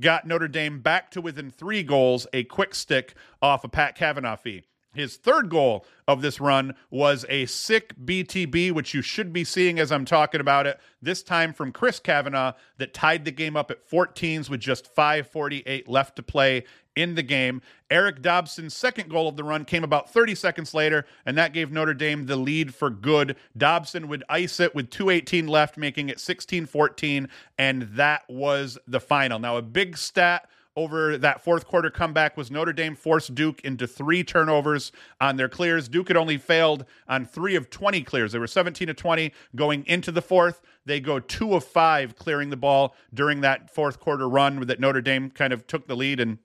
got 0.00 0.26
Notre 0.26 0.48
Dame 0.48 0.80
back 0.80 1.10
to 1.12 1.20
within 1.20 1.50
three 1.50 1.82
goals, 1.82 2.26
a 2.32 2.44
quick 2.44 2.74
stick 2.74 3.14
off 3.42 3.64
a 3.64 3.68
Pat 3.68 3.94
Kavanagh 3.94 4.36
fee. 4.36 4.62
His 4.94 5.16
third 5.16 5.50
goal 5.50 5.84
of 6.06 6.22
this 6.22 6.40
run 6.40 6.74
was 6.90 7.24
a 7.28 7.46
sick 7.46 7.94
BTB, 8.04 8.72
which 8.72 8.94
you 8.94 9.02
should 9.02 9.32
be 9.32 9.44
seeing 9.44 9.78
as 9.78 9.90
I'm 9.90 10.04
talking 10.04 10.40
about 10.40 10.66
it, 10.66 10.78
this 11.02 11.22
time 11.22 11.52
from 11.52 11.72
Chris 11.72 11.98
Kavanagh, 11.98 12.52
that 12.78 12.94
tied 12.94 13.24
the 13.24 13.30
game 13.30 13.56
up 13.56 13.70
at 13.70 13.88
14s 13.88 14.48
with 14.48 14.60
just 14.60 14.94
5.48 14.94 15.88
left 15.88 16.16
to 16.16 16.22
play 16.22 16.64
in 16.96 17.14
the 17.14 17.22
game. 17.22 17.60
Eric 17.90 18.22
Dobson's 18.22 18.74
second 18.74 19.10
goal 19.10 19.28
of 19.28 19.36
the 19.36 19.44
run 19.44 19.64
came 19.64 19.84
about 19.84 20.10
30 20.10 20.34
seconds 20.34 20.74
later, 20.74 21.04
and 21.26 21.36
that 21.36 21.52
gave 21.52 21.72
Notre 21.72 21.94
Dame 21.94 22.26
the 22.26 22.36
lead 22.36 22.74
for 22.74 22.90
good. 22.90 23.36
Dobson 23.56 24.08
would 24.08 24.24
ice 24.28 24.60
it 24.60 24.74
with 24.74 24.90
218 24.90 25.46
left, 25.46 25.76
making 25.76 26.08
it 26.08 26.20
16 26.20 26.66
14, 26.66 27.28
and 27.58 27.82
that 27.82 28.22
was 28.28 28.78
the 28.86 29.00
final. 29.00 29.38
Now, 29.38 29.56
a 29.56 29.62
big 29.62 29.96
stat 29.96 30.48
over 30.76 31.16
that 31.18 31.42
fourth 31.42 31.66
quarter 31.66 31.90
comeback 31.90 32.36
was 32.36 32.50
Notre 32.50 32.72
Dame 32.72 32.96
forced 32.96 33.34
Duke 33.34 33.60
into 33.62 33.86
three 33.86 34.24
turnovers 34.24 34.92
on 35.20 35.36
their 35.36 35.48
clears. 35.48 35.88
Duke 35.88 36.08
had 36.08 36.16
only 36.16 36.36
failed 36.36 36.84
on 37.08 37.24
three 37.24 37.54
of 37.54 37.70
20 37.70 38.02
clears. 38.02 38.32
They 38.32 38.38
were 38.38 38.46
17 38.46 38.88
to 38.88 38.94
20 38.94 39.32
going 39.54 39.86
into 39.86 40.10
the 40.10 40.22
fourth. 40.22 40.60
They 40.84 41.00
go 41.00 41.20
two 41.20 41.54
of 41.54 41.64
five 41.64 42.16
clearing 42.16 42.50
the 42.50 42.56
ball 42.56 42.94
during 43.12 43.40
that 43.42 43.72
fourth 43.72 44.00
quarter 44.00 44.28
run 44.28 44.66
that 44.66 44.80
Notre 44.80 45.00
Dame 45.00 45.30
kind 45.30 45.52
of 45.52 45.66
took 45.66 45.86
the 45.86 45.96
lead 45.96 46.20
and 46.20 46.38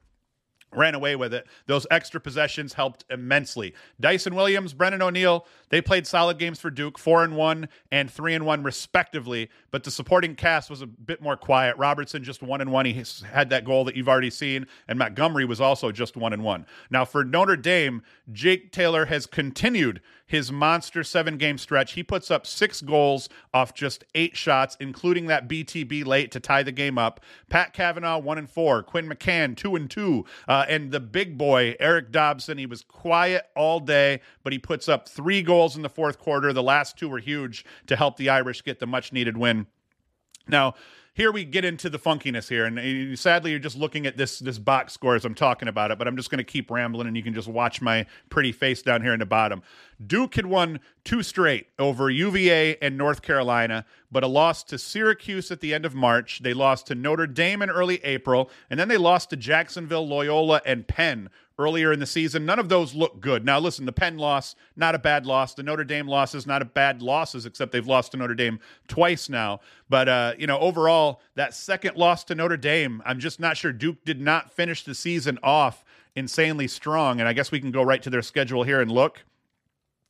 ran 0.72 0.96
away 0.96 1.16
with 1.16 1.34
it. 1.34 1.48
Those 1.66 1.88
extra 1.90 2.20
possessions 2.20 2.74
helped 2.74 3.06
immensely. 3.10 3.74
Dyson 4.00 4.36
Williams, 4.36 4.74
Brennan 4.74 5.02
O'Neill, 5.02 5.46
they 5.70 5.82
played 5.82 6.06
solid 6.06 6.38
games 6.38 6.60
for 6.60 6.70
Duke, 6.70 6.98
four 6.98 7.24
and 7.24 7.36
one 7.36 7.70
and 7.92 8.10
three 8.10 8.34
and 8.34 8.46
one 8.46 8.64
respectively. 8.64 9.50
But 9.72 9.84
the 9.84 9.92
supporting 9.92 10.36
cast 10.36 10.70
was 10.70 10.82
a 10.82 10.88
bit 10.88 11.22
more 11.22 11.38
quiet. 11.38 11.78
Robertson 11.78 12.24
just 12.24 12.42
one 12.42 12.62
and 12.62 12.72
one. 12.72 12.86
He 12.86 13.04
had 13.32 13.50
that 13.50 13.66
goal 13.66 13.84
that 13.86 13.96
you've 13.96 14.10
already 14.10 14.30
seen, 14.30 14.68
and 14.88 15.00
Montgomery 15.00 15.46
was 15.46 15.62
also 15.62 15.92
just 15.92 16.18
one 16.18 16.34
and 16.34 16.44
one. 16.44 16.66
Now 16.90 17.06
for 17.06 17.24
Notre 17.24 17.56
Dame, 17.56 18.02
Jake 18.32 18.72
Taylor 18.72 19.06
has 19.06 19.26
continued 19.26 20.02
his 20.30 20.52
monster 20.52 21.04
seven 21.04 21.38
game 21.38 21.58
stretch. 21.58 21.94
He 21.94 22.04
puts 22.04 22.30
up 22.30 22.46
six 22.46 22.82
goals 22.82 23.30
off 23.52 23.74
just 23.74 24.06
eight 24.14 24.38
shots, 24.38 24.78
including 24.80 25.26
that 25.26 25.50
BTB 25.50 26.06
late 26.06 26.32
to 26.32 26.40
tie 26.40 26.62
the 26.62 26.72
game 26.72 27.00
up. 27.00 27.20
Pat 27.50 27.74
Kavanagh 27.74 28.20
one 28.20 28.38
and 28.38 28.50
four. 28.50 28.84
Quinn 28.84 29.10
McCahon 29.10 29.58
two 29.58 29.76
and 29.76 29.90
two. 29.90 30.24
Uh, 30.48 30.66
and 30.70 30.92
the 30.92 31.00
big 31.00 31.36
boy, 31.36 31.76
Eric 31.80 32.12
Dobson, 32.12 32.60
he 32.60 32.68
was 32.68 32.84
quiet 32.84 33.48
all 33.56 33.80
day, 33.80 34.22
but 34.44 34.54
he 34.54 34.60
puts 34.60 34.88
up 34.88 35.10
three 35.10 35.42
goals 35.42 35.76
in 35.76 35.82
the 35.82 35.90
fourth 35.90 36.20
quarter. 36.20 36.54
The 36.54 36.62
last 36.62 36.96
two 36.96 37.10
were 37.10 37.20
huge 37.20 37.66
to 37.88 37.96
help 37.96 38.18
the 38.18 38.30
Irish 38.30 38.64
get 38.64 38.80
the 38.80 38.86
much 38.86 39.12
needed 39.12 39.36
win. 39.36 39.66
Now, 40.48 40.76
here 41.20 41.34
we 41.34 41.44
get 41.44 41.66
into 41.66 41.90
the 41.90 42.00
funkiness 42.00 42.48
here, 42.48 42.64
and 42.64 43.20
sadly, 43.20 43.52
you're 43.52 43.60
just 43.60 43.76
looking 43.76 44.06
at 44.06 44.16
this 44.16 44.40
this 44.40 44.58
box 44.58 44.94
score 44.94 45.16
as 45.16 45.26
I'm 45.26 45.36
talking 45.36 45.68
about 45.68 45.92
it. 45.92 45.98
But 45.98 46.08
I'm 46.08 46.16
just 46.16 46.32
going 46.32 46.38
to 46.38 46.46
keep 46.46 46.72
rambling, 46.72 47.08
and 47.08 47.18
you 47.18 47.22
can 47.22 47.34
just 47.34 47.50
watch 47.50 47.82
my 47.82 48.06
pretty 48.30 48.54
face 48.54 48.82
down 48.82 49.02
here 49.02 49.12
in 49.12 49.20
the 49.20 49.26
bottom. 49.26 49.62
Duke 50.08 50.36
had 50.36 50.46
won 50.46 50.80
two 51.04 51.22
straight 51.22 51.68
over 51.78 52.10
UVA 52.10 52.78
and 52.82 52.98
North 52.98 53.22
Carolina, 53.22 53.84
but 54.10 54.24
a 54.24 54.28
loss 54.28 54.64
to 54.64 54.78
Syracuse 54.78 55.52
at 55.52 55.60
the 55.60 55.74
end 55.74 55.86
of 55.86 55.94
March. 55.94 56.40
They 56.42 56.54
lost 56.54 56.88
to 56.88 56.96
Notre 56.96 57.28
Dame 57.28 57.62
in 57.62 57.70
early 57.70 57.98
April, 58.06 58.50
and 58.70 58.80
then 58.80 58.88
they 58.88 58.96
lost 58.96 59.30
to 59.32 59.36
Jacksonville, 59.36 60.08
Loyola, 60.08 60.62
and 60.66 60.88
Penn 60.88 61.30
earlier 61.60 61.92
in 61.92 62.00
the 62.00 62.06
season. 62.06 62.46
None 62.46 62.58
of 62.58 62.70
those 62.70 62.96
look 62.96 63.20
good. 63.20 63.46
Now, 63.46 63.60
listen, 63.60 63.86
the 63.86 63.92
Penn 63.92 64.18
loss, 64.18 64.56
not 64.76 64.96
a 64.96 65.00
bad 65.00 65.26
loss. 65.26 65.54
The 65.54 65.62
Notre 65.62 65.84
Dame 65.84 66.08
losses, 66.08 66.48
not 66.48 66.62
a 66.62 66.66
bad 66.66 67.02
losses, 67.02 67.46
except 67.46 67.74
they've 67.74 67.86
lost 67.86 68.14
to 68.14 68.18
Notre 68.18 68.34
Dame 68.34 68.60
twice 68.88 69.30
now. 69.30 69.60
But, 69.90 70.10
uh, 70.10 70.34
you 70.40 70.48
know, 70.48 70.58
overall, 70.58 71.22
that 71.36 71.54
second 71.54 71.98
loss 71.98 72.24
to 72.26 72.36
Notre 72.36 72.58
Dame, 72.58 73.04
I'm 73.06 73.20
just 73.20 73.40
not 73.40 73.58
sure. 73.58 73.74
Duke 73.74 74.04
did 74.06 74.22
not 74.22 74.52
finish 74.52 74.84
the 74.84 74.96
season 74.96 75.38
off 75.44 75.84
insanely 76.16 76.68
strong. 76.68 77.20
And 77.20 77.28
I 77.28 77.34
guess 77.34 77.52
we 77.52 77.60
can 77.60 77.72
go 77.72 77.84
right 77.84 78.02
to 78.02 78.10
their 78.10 78.22
schedule 78.22 78.64
here 78.64 78.82
and 78.82 78.92
look. 78.92 79.24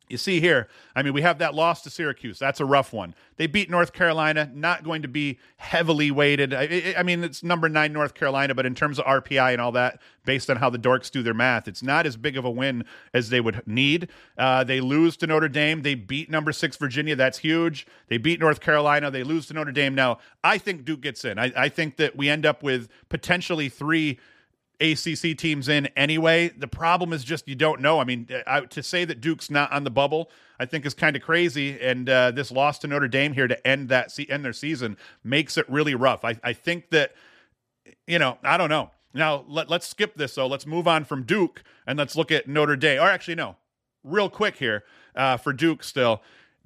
You 0.10 0.18
see 0.18 0.42
here, 0.42 0.68
I 0.96 1.04
mean, 1.04 1.14
we 1.14 1.22
have 1.22 1.38
that 1.38 1.54
loss 1.54 1.84
to 1.84 1.92
Syracuse. 1.92 2.40
That's 2.40 2.60
a 2.60 2.66
rough 2.66 2.92
one. 2.92 3.14
They 3.38 3.46
beat 3.46 3.70
North 3.70 3.94
Carolina, 3.94 4.50
not 4.56 4.84
going 4.84 5.04
to 5.04 5.08
be 5.08 5.38
heavily 5.58 6.10
weighted. 6.10 6.52
I, 6.52 6.96
I, 6.98 7.04
mean, 7.04 7.24
it's 7.24 7.44
number 7.44 7.70
nine 7.70 7.94
North 7.94 8.16
Carolina, 8.16 8.56
but 8.56 8.66
in 8.66 8.74
terms 8.74 8.98
of 8.98 9.06
RPI 9.06 9.54
and 9.54 9.62
all 9.62 9.72
that, 9.74 10.02
based 10.26 10.50
on 10.50 10.58
how 10.58 10.72
the 10.72 10.80
dorks 10.80 11.12
do 11.12 11.22
their 11.22 11.36
math, 11.36 11.68
it's 11.68 11.84
not 11.84 12.08
as 12.08 12.18
big 12.18 12.38
of 12.38 12.44
a 12.44 12.50
win 12.50 12.86
as 13.14 13.30
they 13.30 13.40
would 13.40 13.62
need. 13.68 14.10
Uh, 14.36 14.64
they 14.64 14.82
lose 14.82 15.16
to 15.18 15.28
Notre 15.28 15.48
Dame. 15.48 15.84
They 15.84 15.94
beat 15.94 16.28
number 16.32 16.52
six 16.52 16.76
Virginia. 16.76 17.16
That's 17.16 17.38
huge. 17.38 17.86
They 18.08 18.18
beat 18.18 18.40
North 18.40 18.62
Carolina. 18.62 19.12
They 19.12 19.24
lose 19.24 19.46
to 19.48 19.54
Notre 19.54 19.72
Dame. 19.72 19.94
Now, 19.94 20.18
I 20.44 20.58
think 20.58 20.86
Duke 20.86 21.02
gets 21.02 21.24
in. 21.24 21.38
I, 21.38 21.54
I 21.56 21.70
think 21.70 21.98
that 21.98 22.16
we 22.16 22.30
end 22.30 22.48
up 22.48 22.64
with 22.64 22.90
potentially 23.10 23.70
three 23.70 24.18
ACC 24.82 25.38
teams 25.38 25.68
in 25.68 25.88
anyway. 25.96 26.50
The 26.50 26.68
problem 26.68 27.14
is 27.14 27.24
just 27.24 27.48
you 27.48 27.56
don't 27.56 27.82
know. 27.82 28.00
I 28.00 28.04
mean, 28.04 28.28
I, 28.48 28.62
to 28.62 28.82
say 28.82 29.06
that 29.06 29.22
Duke's 29.22 29.50
not 29.50 29.72
on 29.72 29.84
the 29.84 29.92
bubble, 29.92 30.30
I 30.60 30.66
think 30.66 30.86
is 30.86 30.94
kind 30.94 31.16
of 31.16 31.22
crazy. 31.22 31.80
And 31.80 32.10
uh, 32.10 32.32
this 32.32 32.52
loss 32.52 32.80
to 32.80 32.88
Notre 32.88 33.08
Dame 33.08 33.34
here 33.34 33.48
to 33.48 33.68
end 33.68 33.90
that 33.90 34.18
end 34.30 34.46
their 34.46 34.54
season 34.54 34.98
makes 35.24 35.58
it 35.58 35.70
really 35.70 35.96
rough. 35.96 36.24
I, 36.24 36.40
I 36.44 36.54
think 36.54 36.90
that 36.92 37.14
you 38.08 38.20
know 38.20 38.38
I 38.44 38.58
don't 38.58 38.70
know. 38.70 38.92
Now 39.14 39.44
let, 39.48 39.70
let's 39.70 39.88
skip 39.88 40.16
this 40.16 40.36
though. 40.36 40.48
Let's 40.48 40.66
move 40.66 40.88
on 40.88 41.04
from 41.04 41.24
Duke 41.24 41.64
and 41.86 41.98
let's 41.98 42.16
look 42.16 42.32
at 42.32 42.48
Notre 42.48 42.76
Dame. 42.76 43.02
Or 43.02 43.10
actually, 43.10 43.36
no, 43.36 43.58
real 44.04 44.30
quick 44.30 44.58
here 44.58 44.84
uh, 45.16 45.38
for 45.38 45.54
Duke 45.54 45.84
still. 45.84 46.22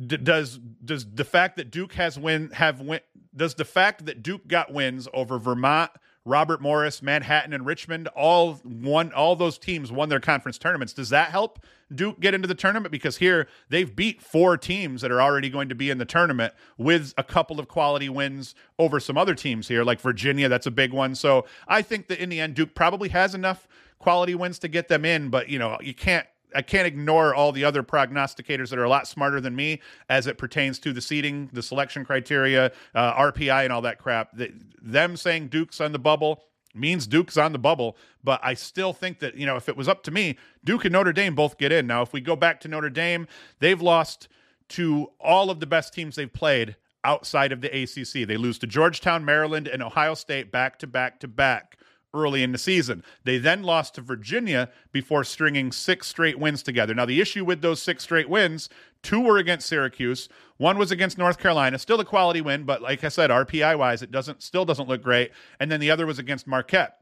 D- 0.06 0.18
does 0.18 0.58
does 0.58 1.06
the 1.06 1.24
fact 1.24 1.58
that 1.58 1.72
Duke 1.72 1.94
has 1.94 2.18
win 2.18 2.50
have 2.52 2.82
win 2.82 3.00
does 3.36 3.56
the 3.56 3.66
fact 3.66 4.06
that 4.06 4.24
Duke 4.24 4.48
got 4.48 4.74
wins 4.74 5.08
over 5.14 5.38
Vermont, 5.38 5.92
Robert 6.26 6.62
Morris, 6.62 7.02
Manhattan, 7.02 7.54
and 7.54 7.66
Richmond 7.66 8.08
all 8.10 8.62
won. 8.64 9.12
All 9.12 9.36
those 9.36 9.58
teams 9.58 9.92
won 9.92 10.10
their 10.10 10.22
conference 10.22 10.58
tournaments. 10.58 10.94
Does 10.94 11.10
that 11.10 11.32
help 11.32 11.60
Duke 11.94 12.20
get 12.22 12.34
into 12.34 12.48
the 12.48 12.56
tournament? 12.56 12.92
Because 12.92 13.18
here 13.18 13.48
they've 13.70 13.94
beat 13.94 14.22
four 14.22 14.58
teams 14.58 15.02
that 15.02 15.12
are 15.12 15.22
already 15.22 15.50
going 15.50 15.68
to 15.70 15.76
be 15.76 15.90
in 15.90 15.98
the 15.98 16.06
tournament 16.06 16.54
with 16.78 17.14
a 17.18 17.24
couple 17.24 17.60
of 17.60 17.68
quality 17.68 18.08
wins 18.08 18.56
over 18.80 19.00
some 19.02 19.18
other 19.18 19.36
teams 19.36 19.68
here, 19.68 19.84
like 19.84 20.00
Virginia. 20.00 20.48
That's 20.48 20.68
a 20.68 20.72
big 20.72 20.94
one. 20.94 21.14
So 21.16 21.46
I 21.68 21.82
think 21.82 22.08
that 22.08 22.20
in 22.20 22.30
the 22.30 22.40
end, 22.40 22.56
Duke 22.56 22.74
probably 22.74 23.10
has 23.10 23.36
enough 23.36 23.68
quality 24.00 24.34
wins 24.34 24.60
to 24.60 24.70
get 24.70 24.88
them 24.88 25.04
in. 25.04 25.30
But 25.30 25.50
you 25.50 25.60
know, 25.60 25.78
you 25.82 25.94
can't 25.94 26.28
I 26.56 26.62
can't 26.62 26.88
ignore 26.88 27.34
all 27.34 27.52
the 27.52 27.64
other 27.64 27.84
prognosticators 27.84 28.70
that 28.70 28.80
are 28.80 28.84
a 28.84 28.90
lot 28.90 29.08
smarter 29.08 29.42
than 29.42 29.56
me 29.56 29.82
as 30.10 30.28
it 30.28 30.38
pertains 30.38 30.80
to 30.80 30.94
the 30.94 31.02
seating, 31.02 31.50
the 31.54 31.64
selection 31.64 32.06
criteria, 32.06 32.72
uh, 32.96 33.14
RPI, 33.14 33.64
and 33.64 33.74
all 33.74 33.82
that 33.82 34.00
crap. 34.00 34.36
The, 34.36 34.54
them 34.82 35.18
saying 35.18 35.48
Duke's 35.48 35.82
on 35.82 35.92
the 35.92 36.00
bubble 36.00 36.44
means 36.76 37.06
Duke's 37.08 37.38
on 37.38 37.52
the 37.52 37.60
bubble, 37.60 37.98
but 38.24 38.40
I 38.44 38.54
still 38.54 38.94
think 38.94 39.20
that 39.20 39.36
you 39.36 39.46
know 39.46 39.56
if 39.56 39.70
it 39.70 39.78
was 39.78 39.88
up 39.88 40.04
to 40.04 40.12
me, 40.12 40.38
Duke 40.64 40.86
and 40.86 40.94
Notre 40.94 41.14
Dame 41.14 41.36
both 41.36 41.58
get 41.58 41.72
in. 41.72 41.88
Now, 41.88 42.02
if 42.02 42.14
we 42.14 42.22
go 42.22 42.36
back 42.36 42.60
to 42.62 42.68
Notre 42.68 42.90
Dame, 42.90 43.28
they've 43.60 43.82
lost 43.82 44.28
to 44.70 45.12
all 45.20 45.50
of 45.50 45.60
the 45.60 45.68
best 45.68 45.94
teams 45.94 46.16
they've 46.16 46.32
played 46.32 46.76
outside 47.04 47.52
of 47.52 47.62
the 47.62 47.84
ACC. 47.84 48.28
They 48.28 48.38
lose 48.38 48.58
to 48.60 48.68
Georgetown, 48.68 49.26
Maryland, 49.26 49.68
and 49.68 49.84
Ohio 49.84 50.14
State 50.14 50.52
back 50.52 50.80
to 50.80 50.88
back 50.88 51.20
to 51.20 51.28
back 51.28 51.78
early 52.14 52.44
in 52.44 52.52
the 52.52 52.58
season. 52.58 53.04
They 53.24 53.38
then 53.38 53.64
lost 53.64 53.96
to 53.96 54.02
Virginia 54.02 54.70
before 54.92 55.24
stringing 55.24 55.72
six 55.72 56.08
straight 56.08 56.38
wins 56.38 56.64
together. 56.64 56.94
Now, 56.94 57.06
the 57.06 57.20
issue 57.20 57.44
with 57.44 57.62
those 57.62 57.82
six 57.82 58.04
straight 58.04 58.30
wins, 58.30 58.70
two 59.02 59.20
were 59.20 59.38
against 59.38 59.68
Syracuse, 59.68 60.30
one 60.58 60.78
was 60.78 60.92
against 60.92 61.18
North 61.18 61.40
Carolina, 61.40 61.80
still 61.80 62.00
a 62.00 62.06
quality 62.06 62.42
win, 62.42 62.64
but 62.64 62.82
like 62.82 63.04
I 63.04 63.10
said, 63.10 63.30
RPI 63.30 63.78
wise, 63.78 64.02
it 64.02 64.12
doesn't 64.12 64.44
still 64.44 64.66
doesn't 64.66 64.88
look 64.88 65.02
great. 65.02 65.32
And 65.60 65.72
then 65.72 65.80
the 65.80 65.92
other 65.92 66.06
was 66.06 66.20
against 66.20 66.48
Marquette. 66.48 67.00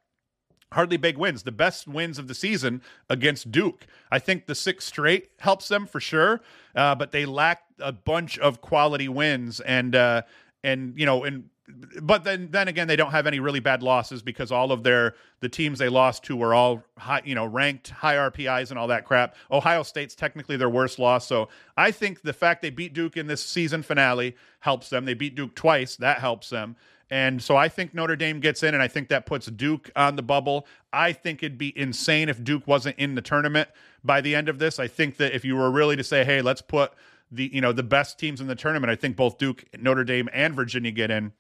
Hardly 0.74 0.96
big 0.96 1.18
wins, 1.18 1.44
the 1.44 1.52
best 1.52 1.86
wins 1.86 2.18
of 2.18 2.30
the 2.30 2.34
season 2.34 2.82
against 3.10 3.52
Duke. 3.52 3.86
I 4.10 4.20
think 4.20 4.46
the 4.46 4.56
six 4.56 4.86
straight 4.86 5.30
helps 5.40 5.68
them 5.68 5.86
for 5.86 6.00
sure, 6.00 6.40
uh, 6.78 6.96
but 6.96 7.12
they 7.12 7.26
lack 7.26 7.64
a 7.80 7.92
bunch 7.92 8.40
of 8.40 8.62
quality 8.62 9.10
wins 9.10 9.60
and 9.60 9.94
uh, 9.94 10.22
and 10.64 10.98
you 10.98 11.06
know 11.06 11.26
and 11.26 11.50
but 12.02 12.24
then 12.24 12.50
then 12.52 12.68
again 12.68 12.88
they 12.88 12.96
don't 12.96 13.12
have 13.12 13.28
any 13.28 13.40
really 13.40 13.60
bad 13.60 13.84
losses 13.84 14.22
because 14.22 14.52
all 14.52 14.72
of 14.72 14.84
their 14.84 15.16
the 15.40 15.50
teams 15.50 15.80
they 15.80 15.90
lost 15.90 16.24
to 16.24 16.36
were 16.36 16.54
all 16.54 16.84
high 16.98 17.22
you 17.26 17.36
know 17.36 17.46
ranked 17.46 17.90
high 17.90 18.16
RPIs 18.16 18.70
and 18.70 18.80
all 18.80 18.88
that 18.88 19.06
crap. 19.06 19.36
Ohio 19.52 19.84
State's 19.84 20.16
technically 20.16 20.58
their 20.58 20.70
worst 20.70 21.00
loss, 21.00 21.28
so 21.28 21.50
I 21.78 21.92
think 21.92 22.22
the 22.22 22.34
fact 22.34 22.62
they 22.62 22.70
beat 22.70 22.94
Duke 22.94 23.18
in 23.18 23.28
this 23.28 23.44
season 23.44 23.84
finale 23.84 24.36
helps 24.60 24.90
them. 24.90 25.06
They 25.06 25.14
beat 25.14 25.36
Duke 25.36 25.56
twice, 25.56 25.96
that 25.98 26.20
helps 26.20 26.50
them. 26.50 26.76
And 27.12 27.44
so 27.44 27.58
I 27.58 27.68
think 27.68 27.94
Notre 27.94 28.16
Dame 28.16 28.40
gets 28.40 28.64
in, 28.64 28.74
and 28.74 28.82
I 28.82 28.88
think 28.88 29.10
that 29.10 29.26
puts 29.26 29.48
Duke 29.48 29.92
on 29.98 30.16
the 30.16 30.22
bubble. 30.22 30.66
I 30.94 31.12
think 31.12 31.44
it'd 31.44 31.58
be 31.58 31.78
insane 31.78 32.30
if 32.30 32.42
Duke 32.42 32.66
wasn't 32.66 32.98
in 32.98 33.16
the 33.16 33.22
tournament 33.22 33.68
by 34.02 34.22
the 34.22 34.34
end 34.34 34.48
of 34.48 34.60
this. 34.60 34.80
I 34.80 34.88
think 34.88 35.18
that 35.18 35.36
if 35.36 35.44
you 35.44 35.58
were 35.58 35.70
really 35.70 35.98
to 35.98 36.06
say, 36.06 36.24
hey, 36.24 36.42
let's 36.42 36.62
put 36.62 36.94
the 37.30 37.50
you 37.54 37.62
know 37.62 37.72
the 37.74 37.84
best 37.84 38.18
teams 38.18 38.40
in 38.42 38.48
the 38.48 38.56
tournament, 38.56 38.92
I 38.92 38.96
think 38.96 39.18
both 39.18 39.38
Duke, 39.38 39.66
Notre 39.78 40.06
Dame, 40.06 40.30
and 40.32 40.56
Virginia 40.56 40.92
get 40.92 41.12
in. 41.12 41.34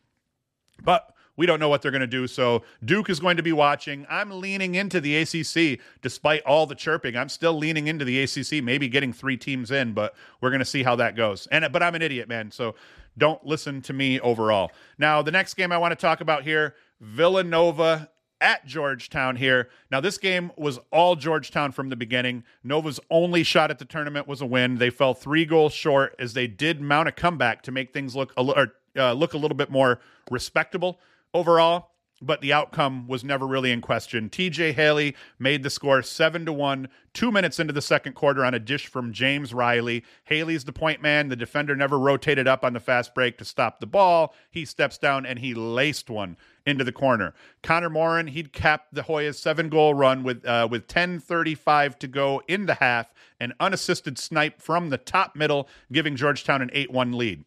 But 0.84 1.14
we 1.38 1.46
don't 1.46 1.60
know 1.60 1.70
what 1.70 1.82
they're 1.82 1.92
going 1.92 2.02
to 2.02 2.08
do. 2.08 2.28
So 2.28 2.64
Duke 2.84 3.10
is 3.10 3.20
going 3.20 3.38
to 3.38 3.44
be 3.44 3.54
watching. 3.54 4.06
I'm 4.10 4.30
leaning 4.42 4.76
into 4.76 5.00
the 5.00 5.18
ACC 5.18 5.80
despite 6.02 6.44
all 6.44 6.66
the 6.66 6.76
chirping. 6.76 7.16
I'm 7.16 7.30
still 7.30 7.54
leaning 7.54 7.88
into 7.88 8.06
the 8.06 8.22
ACC, 8.22 8.64
maybe 8.64 8.88
getting 8.88 9.14
three 9.14 9.38
teams 9.38 9.72
in, 9.72 9.94
but 9.94 10.14
we're 10.40 10.50
going 10.50 10.60
to 10.60 10.66
see 10.66 10.84
how 10.84 10.96
that 10.98 11.16
goes. 11.16 11.48
And 11.48 11.68
but 11.72 11.82
I'm 11.82 11.96
an 11.96 12.02
idiot, 12.02 12.28
man. 12.28 12.52
So 12.52 12.76
don't 13.18 13.44
listen 13.46 13.82
to 13.84 13.94
me 13.94 14.20
overall. 14.20 14.72
Now, 14.98 15.22
the 15.22 15.32
next 15.32 15.56
game 15.56 15.72
I 15.72 15.78
want 15.78 15.92
to 15.92 15.96
talk 15.96 16.22
about 16.22 16.44
here, 16.44 16.76
Villanova 17.00 18.10
at 18.40 18.66
Georgetown 18.66 19.36
here. 19.36 19.70
Now, 19.92 20.02
this 20.02 20.18
game 20.18 20.52
was 20.58 20.80
all 20.92 21.16
Georgetown 21.16 21.72
from 21.72 21.90
the 21.90 21.96
beginning. 21.96 22.44
Nova's 22.64 23.00
only 23.10 23.44
shot 23.44 23.70
at 23.70 23.80
the 23.80 23.86
tournament 23.86 24.28
was 24.28 24.42
a 24.42 24.46
win. 24.46 24.78
They 24.78 24.90
fell 24.90 25.14
three 25.14 25.46
goals 25.46 25.74
short 25.74 26.16
as 26.18 26.34
they 26.34 26.48
did 26.48 26.82
mount 26.82 27.08
a 27.08 27.12
comeback 27.12 27.62
to 27.64 27.72
make 27.72 27.94
things 27.94 28.16
look 28.16 28.34
a, 28.36 28.42
or, 28.44 28.74
uh, 28.98 29.14
look 29.14 29.34
a 29.34 29.38
little 29.38 29.58
bit 29.58 29.70
more 29.70 30.00
respectable 30.30 31.00
overall 31.34 31.92
but 32.22 32.42
the 32.42 32.54
outcome 32.54 33.08
was 33.08 33.24
never 33.24 33.48
really 33.48 33.72
in 33.72 33.82
question. 33.82 34.30
TJ 34.30 34.74
Haley 34.74 35.16
made 35.40 35.64
the 35.64 35.70
score 35.70 36.02
7 36.04 36.46
to 36.46 36.54
1 36.54 36.88
2 37.14 37.32
minutes 37.32 37.60
into 37.60 37.74
the 37.74 37.82
second 37.82 38.14
quarter 38.14 38.46
on 38.46 38.54
a 38.54 38.60
dish 38.60 38.88
from 38.88 39.12
James 39.12 39.54
Riley. 39.54 40.06
Haley's 40.26 40.64
the 40.64 40.72
point 40.72 41.02
man. 41.02 41.28
The 41.28 41.36
defender 41.36 41.76
never 41.76 42.00
rotated 42.00 42.48
up 42.48 42.64
on 42.64 42.74
the 42.74 42.80
fast 42.80 43.14
break 43.14 43.38
to 43.40 43.46
stop 43.46 43.80
the 43.80 43.88
ball. 43.88 44.34
He 44.50 44.64
steps 44.64 44.98
down 44.98 45.26
and 45.26 45.40
he 45.40 45.54
laced 45.54 46.10
one 46.10 46.38
into 46.66 46.84
the 46.84 46.92
corner. 46.92 47.34
Connor 47.64 47.90
Morin, 47.90 48.28
he'd 48.28 48.54
capped 48.54 48.94
the 48.94 49.02
Hoyas' 49.02 49.36
seven-goal 49.36 49.96
run 49.96 50.24
with 50.24 50.46
uh, 50.46 50.68
with 50.70 50.88
10:35 50.88 51.98
to 52.00 52.08
go 52.08 52.42
in 52.48 52.68
the 52.68 52.76
half, 52.76 53.14
an 53.40 53.54
unassisted 53.60 54.20
snipe 54.20 54.62
from 54.62 54.90
the 54.90 54.98
top 55.00 55.36
middle, 55.36 55.68
giving 55.92 56.16
Georgetown 56.16 56.62
an 56.62 56.70
8-1 56.70 57.16
lead. 57.16 57.44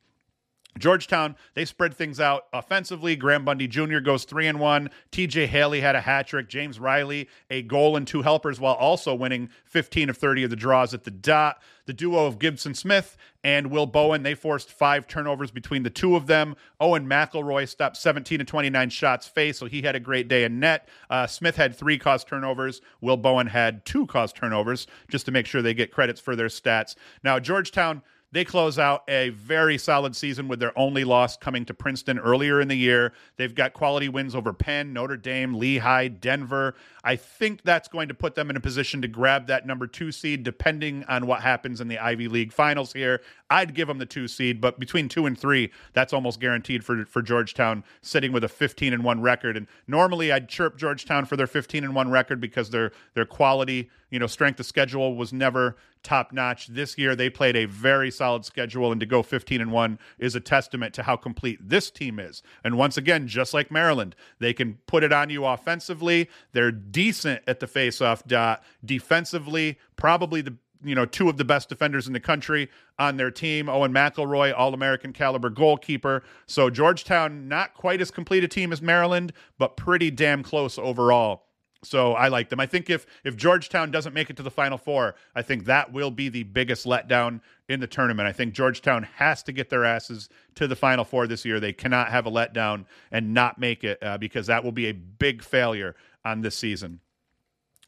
Georgetown, 0.78 1.36
they 1.54 1.64
spread 1.64 1.94
things 1.94 2.18
out 2.18 2.46
offensively. 2.52 3.14
Graham 3.14 3.44
Bundy 3.44 3.68
Jr. 3.68 4.00
goes 4.00 4.24
three 4.24 4.46
and 4.46 4.58
one. 4.58 4.90
TJ 5.12 5.46
Haley 5.46 5.80
had 5.80 5.94
a 5.94 6.00
hat 6.00 6.26
trick. 6.26 6.48
James 6.48 6.80
Riley, 6.80 7.28
a 7.48 7.62
goal 7.62 7.96
and 7.96 8.06
two 8.06 8.22
helpers, 8.22 8.58
while 8.58 8.74
also 8.74 9.14
winning 9.14 9.50
15 9.64 10.10
of 10.10 10.16
30 10.16 10.44
of 10.44 10.50
the 10.50 10.56
draws 10.56 10.92
at 10.92 11.04
the 11.04 11.10
dot. 11.10 11.60
The 11.86 11.92
duo 11.92 12.26
of 12.26 12.38
Gibson 12.38 12.74
Smith 12.74 13.16
and 13.44 13.70
Will 13.70 13.86
Bowen, 13.86 14.22
they 14.22 14.34
forced 14.34 14.72
five 14.72 15.06
turnovers 15.06 15.50
between 15.50 15.82
the 15.82 15.90
two 15.90 16.16
of 16.16 16.26
them. 16.26 16.56
Owen 16.80 17.06
McElroy 17.06 17.68
stopped 17.68 17.98
17 17.98 18.38
to 18.38 18.44
29 18.44 18.88
shots 18.88 19.28
face, 19.28 19.58
so 19.58 19.66
he 19.66 19.82
had 19.82 19.94
a 19.94 20.00
great 20.00 20.26
day 20.26 20.44
in 20.44 20.58
net. 20.58 20.88
Uh, 21.10 21.26
Smith 21.26 21.56
had 21.56 21.76
three 21.76 21.98
cause 21.98 22.24
turnovers. 22.24 22.80
Will 23.02 23.18
Bowen 23.18 23.48
had 23.48 23.84
two 23.84 24.06
cause 24.06 24.32
turnovers, 24.32 24.86
just 25.08 25.26
to 25.26 25.32
make 25.32 25.46
sure 25.46 25.60
they 25.60 25.74
get 25.74 25.92
credits 25.92 26.20
for 26.20 26.34
their 26.34 26.48
stats. 26.48 26.94
Now, 27.22 27.38
Georgetown 27.38 28.02
they 28.34 28.44
close 28.44 28.80
out 28.80 29.04
a 29.06 29.28
very 29.28 29.78
solid 29.78 30.16
season 30.16 30.48
with 30.48 30.58
their 30.58 30.76
only 30.76 31.04
loss 31.04 31.36
coming 31.36 31.64
to 31.64 31.72
Princeton 31.72 32.18
earlier 32.18 32.60
in 32.60 32.66
the 32.66 32.76
year. 32.76 33.12
They've 33.36 33.54
got 33.54 33.74
quality 33.74 34.08
wins 34.08 34.34
over 34.34 34.52
Penn, 34.52 34.92
Notre 34.92 35.16
Dame, 35.16 35.54
Lehigh, 35.54 36.08
Denver. 36.08 36.74
I 37.04 37.14
think 37.14 37.62
that's 37.62 37.86
going 37.86 38.08
to 38.08 38.14
put 38.14 38.34
them 38.34 38.50
in 38.50 38.56
a 38.56 38.60
position 38.60 39.00
to 39.02 39.08
grab 39.08 39.46
that 39.46 39.68
number 39.68 39.86
two 39.86 40.10
seed, 40.10 40.42
depending 40.42 41.04
on 41.04 41.28
what 41.28 41.42
happens 41.42 41.80
in 41.80 41.86
the 41.86 41.96
Ivy 41.96 42.26
League 42.26 42.52
finals 42.52 42.92
here. 42.92 43.20
I'd 43.50 43.72
give 43.72 43.86
them 43.86 43.98
the 43.98 44.06
two 44.06 44.26
seed, 44.26 44.60
but 44.60 44.80
between 44.80 45.08
two 45.08 45.26
and 45.26 45.38
three, 45.38 45.70
that's 45.92 46.12
almost 46.12 46.40
guaranteed 46.40 46.84
for, 46.84 47.04
for 47.04 47.22
Georgetown 47.22 47.84
sitting 48.02 48.32
with 48.32 48.42
a 48.42 48.48
15 48.48 48.92
and 48.92 49.04
one 49.04 49.20
record. 49.20 49.56
And 49.56 49.68
normally 49.86 50.32
I'd 50.32 50.48
chirp 50.48 50.76
Georgetown 50.76 51.24
for 51.24 51.36
their 51.36 51.46
15 51.46 51.84
and 51.84 51.94
one 51.94 52.10
record 52.10 52.40
because 52.40 52.70
their 52.70 52.90
their 53.14 53.26
quality, 53.26 53.90
you 54.10 54.18
know, 54.18 54.26
strength 54.26 54.58
of 54.58 54.66
schedule 54.66 55.14
was 55.14 55.32
never 55.32 55.76
top 56.04 56.32
notch. 56.32 56.68
This 56.68 56.96
year 56.96 57.16
they 57.16 57.30
played 57.30 57.56
a 57.56 57.64
very 57.64 58.10
solid 58.10 58.44
schedule 58.44 58.92
and 58.92 59.00
to 59.00 59.06
go 59.06 59.22
15 59.22 59.60
and 59.60 59.72
1 59.72 59.98
is 60.18 60.36
a 60.36 60.40
testament 60.40 60.94
to 60.94 61.02
how 61.02 61.16
complete 61.16 61.58
this 61.60 61.90
team 61.90 62.20
is. 62.20 62.42
And 62.62 62.78
once 62.78 62.96
again, 62.96 63.26
just 63.26 63.54
like 63.54 63.70
Maryland, 63.70 64.14
they 64.38 64.52
can 64.52 64.78
put 64.86 65.02
it 65.02 65.12
on 65.12 65.30
you 65.30 65.44
offensively. 65.44 66.28
They're 66.52 66.70
decent 66.70 67.42
at 67.46 67.60
the 67.60 67.66
faceoff 67.66 68.26
dot. 68.26 68.62
Defensively, 68.84 69.78
probably 69.96 70.42
the 70.42 70.56
you 70.84 70.94
know 70.94 71.06
two 71.06 71.28
of 71.28 71.38
the 71.38 71.44
best 71.44 71.68
defenders 71.68 72.06
in 72.06 72.12
the 72.12 72.20
country 72.20 72.70
on 72.98 73.16
their 73.16 73.30
team. 73.30 73.68
Owen 73.68 73.92
McElroy, 73.92 74.52
All 74.56 74.74
American 74.74 75.12
caliber 75.12 75.50
goalkeeper. 75.50 76.22
So 76.46 76.70
Georgetown, 76.70 77.48
not 77.48 77.74
quite 77.74 78.00
as 78.00 78.10
complete 78.10 78.44
a 78.44 78.48
team 78.48 78.72
as 78.72 78.82
Maryland, 78.82 79.32
but 79.58 79.76
pretty 79.76 80.10
damn 80.10 80.42
close 80.42 80.78
overall. 80.78 81.46
So 81.84 82.14
I 82.14 82.28
like 82.28 82.48
them. 82.48 82.60
I 82.60 82.66
think 82.66 82.90
if 82.90 83.06
if 83.24 83.36
Georgetown 83.36 83.90
doesn't 83.90 84.14
make 84.14 84.30
it 84.30 84.36
to 84.36 84.42
the 84.42 84.50
Final 84.50 84.78
Four, 84.78 85.14
I 85.34 85.42
think 85.42 85.64
that 85.66 85.92
will 85.92 86.10
be 86.10 86.28
the 86.28 86.42
biggest 86.42 86.86
letdown 86.86 87.40
in 87.68 87.80
the 87.80 87.86
tournament. 87.86 88.28
I 88.28 88.32
think 88.32 88.54
Georgetown 88.54 89.04
has 89.16 89.42
to 89.44 89.52
get 89.52 89.70
their 89.70 89.84
asses 89.84 90.28
to 90.56 90.66
the 90.66 90.76
Final 90.76 91.04
Four 91.04 91.26
this 91.26 91.44
year. 91.44 91.60
They 91.60 91.72
cannot 91.72 92.10
have 92.10 92.26
a 92.26 92.30
letdown 92.30 92.86
and 93.12 93.34
not 93.34 93.58
make 93.58 93.84
it 93.84 94.02
uh, 94.02 94.18
because 94.18 94.46
that 94.46 94.64
will 94.64 94.72
be 94.72 94.86
a 94.86 94.92
big 94.92 95.42
failure 95.42 95.94
on 96.24 96.40
this 96.40 96.56
season. 96.56 97.00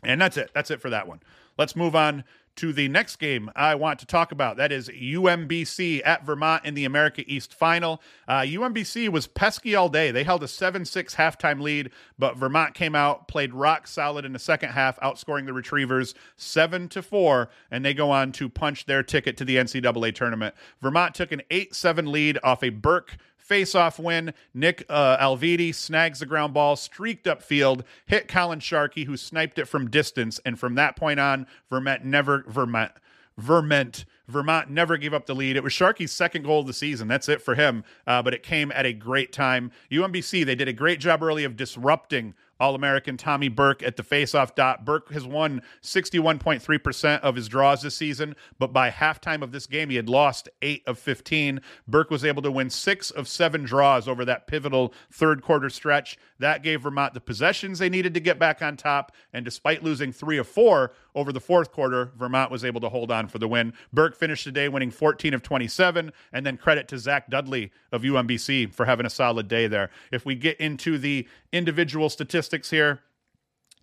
And 0.02 0.20
that's 0.20 0.36
it. 0.36 0.50
That's 0.54 0.70
it 0.70 0.80
for 0.80 0.90
that 0.90 1.08
one. 1.08 1.20
Let's 1.58 1.74
move 1.74 1.96
on 1.96 2.24
to 2.56 2.72
the 2.72 2.88
next 2.88 3.16
game 3.16 3.50
I 3.54 3.74
want 3.74 3.98
to 4.00 4.06
talk 4.06 4.32
about. 4.32 4.56
That 4.56 4.72
is 4.72 4.88
UMBC 4.88 6.02
at 6.04 6.24
Vermont 6.24 6.64
in 6.64 6.74
the 6.74 6.84
America 6.84 7.22
East 7.26 7.54
Final. 7.54 8.02
Uh, 8.26 8.40
UMBC 8.40 9.08
was 9.08 9.26
pesky 9.26 9.74
all 9.74 9.88
day. 9.88 10.10
They 10.10 10.24
held 10.24 10.42
a 10.42 10.48
7 10.48 10.84
6 10.84 11.14
halftime 11.14 11.60
lead, 11.60 11.90
but 12.18 12.36
Vermont 12.36 12.74
came 12.74 12.94
out, 12.94 13.28
played 13.28 13.54
rock 13.54 13.86
solid 13.86 14.24
in 14.24 14.32
the 14.32 14.38
second 14.38 14.70
half, 14.70 14.98
outscoring 15.00 15.46
the 15.46 15.52
Retrievers 15.52 16.14
7 16.36 16.88
to 16.88 17.02
4, 17.02 17.48
and 17.70 17.84
they 17.84 17.94
go 17.94 18.10
on 18.10 18.32
to 18.32 18.48
punch 18.48 18.86
their 18.86 19.02
ticket 19.02 19.36
to 19.36 19.44
the 19.44 19.56
NCAA 19.56 20.14
tournament. 20.14 20.54
Vermont 20.80 21.14
took 21.14 21.32
an 21.32 21.42
8 21.50 21.74
7 21.74 22.10
lead 22.10 22.38
off 22.42 22.62
a 22.62 22.70
Burke 22.70 23.16
Face-off 23.46 24.00
win. 24.00 24.34
Nick 24.52 24.84
uh, 24.88 25.18
Alviti 25.18 25.72
snags 25.72 26.18
the 26.18 26.26
ground 26.26 26.52
ball, 26.52 26.74
streaked 26.74 27.26
upfield, 27.26 27.82
hit 28.06 28.26
Colin 28.26 28.58
Sharkey, 28.58 29.04
who 29.04 29.16
sniped 29.16 29.60
it 29.60 29.66
from 29.66 29.88
distance, 29.88 30.40
and 30.44 30.58
from 30.58 30.74
that 30.74 30.96
point 30.96 31.20
on, 31.20 31.46
Vermont 31.70 32.04
never 32.04 32.44
Vermont 32.48 32.90
Vermont 33.38 34.04
Vermont 34.26 34.68
never 34.70 34.96
gave 34.96 35.14
up 35.14 35.26
the 35.26 35.34
lead. 35.34 35.56
It 35.56 35.62
was 35.62 35.72
Sharkey's 35.72 36.10
second 36.10 36.42
goal 36.42 36.60
of 36.60 36.66
the 36.66 36.72
season. 36.72 37.06
That's 37.06 37.28
it 37.28 37.40
for 37.40 37.54
him. 37.54 37.84
Uh, 38.04 38.20
but 38.20 38.34
it 38.34 38.42
came 38.42 38.72
at 38.72 38.84
a 38.84 38.92
great 38.92 39.32
time. 39.32 39.70
UMBC 39.92 40.44
they 40.44 40.56
did 40.56 40.66
a 40.66 40.72
great 40.72 40.98
job 40.98 41.22
early 41.22 41.44
of 41.44 41.56
disrupting 41.56 42.34
all 42.58 42.74
American 42.74 43.16
Tommy 43.16 43.48
Burke 43.48 43.82
at 43.82 43.96
the 43.96 44.02
faceoff 44.02 44.54
dot. 44.54 44.84
Burke 44.84 45.12
has 45.12 45.26
won 45.26 45.62
61.3% 45.82 47.20
of 47.20 47.36
his 47.36 47.48
draws 47.48 47.82
this 47.82 47.96
season, 47.96 48.34
but 48.58 48.72
by 48.72 48.90
halftime 48.90 49.42
of 49.42 49.52
this 49.52 49.66
game, 49.66 49.90
he 49.90 49.96
had 49.96 50.08
lost 50.08 50.48
eight 50.62 50.82
of 50.86 50.98
15. 50.98 51.60
Burke 51.86 52.10
was 52.10 52.24
able 52.24 52.42
to 52.42 52.50
win 52.50 52.70
six 52.70 53.10
of 53.10 53.28
seven 53.28 53.64
draws 53.64 54.08
over 54.08 54.24
that 54.24 54.46
pivotal 54.46 54.92
third 55.10 55.42
quarter 55.42 55.70
stretch. 55.70 56.16
That 56.38 56.62
gave 56.62 56.82
Vermont 56.82 57.14
the 57.14 57.20
possessions 57.20 57.78
they 57.78 57.88
needed 57.88 58.14
to 58.14 58.20
get 58.20 58.38
back 58.38 58.62
on 58.62 58.76
top. 58.76 59.12
And 59.32 59.44
despite 59.44 59.82
losing 59.82 60.12
three 60.12 60.38
of 60.38 60.46
four 60.46 60.92
over 61.14 61.32
the 61.32 61.40
fourth 61.40 61.72
quarter, 61.72 62.12
Vermont 62.16 62.50
was 62.50 62.64
able 62.64 62.80
to 62.82 62.88
hold 62.88 63.10
on 63.10 63.28
for 63.28 63.38
the 63.38 63.48
win. 63.48 63.72
Burke 63.92 64.16
finished 64.16 64.44
the 64.44 64.52
day 64.52 64.68
winning 64.68 64.90
14 64.90 65.34
of 65.34 65.42
27. 65.42 66.12
And 66.32 66.46
then 66.46 66.56
credit 66.56 66.88
to 66.88 66.98
Zach 66.98 67.30
Dudley 67.30 67.72
of 67.92 68.02
UMBC 68.02 68.72
for 68.72 68.86
having 68.86 69.06
a 69.06 69.10
solid 69.10 69.48
day 69.48 69.66
there. 69.66 69.90
If 70.12 70.26
we 70.26 70.34
get 70.34 70.58
into 70.60 70.98
the 70.98 71.26
individual 71.52 72.10
statistics 72.10 72.70
here, 72.70 73.00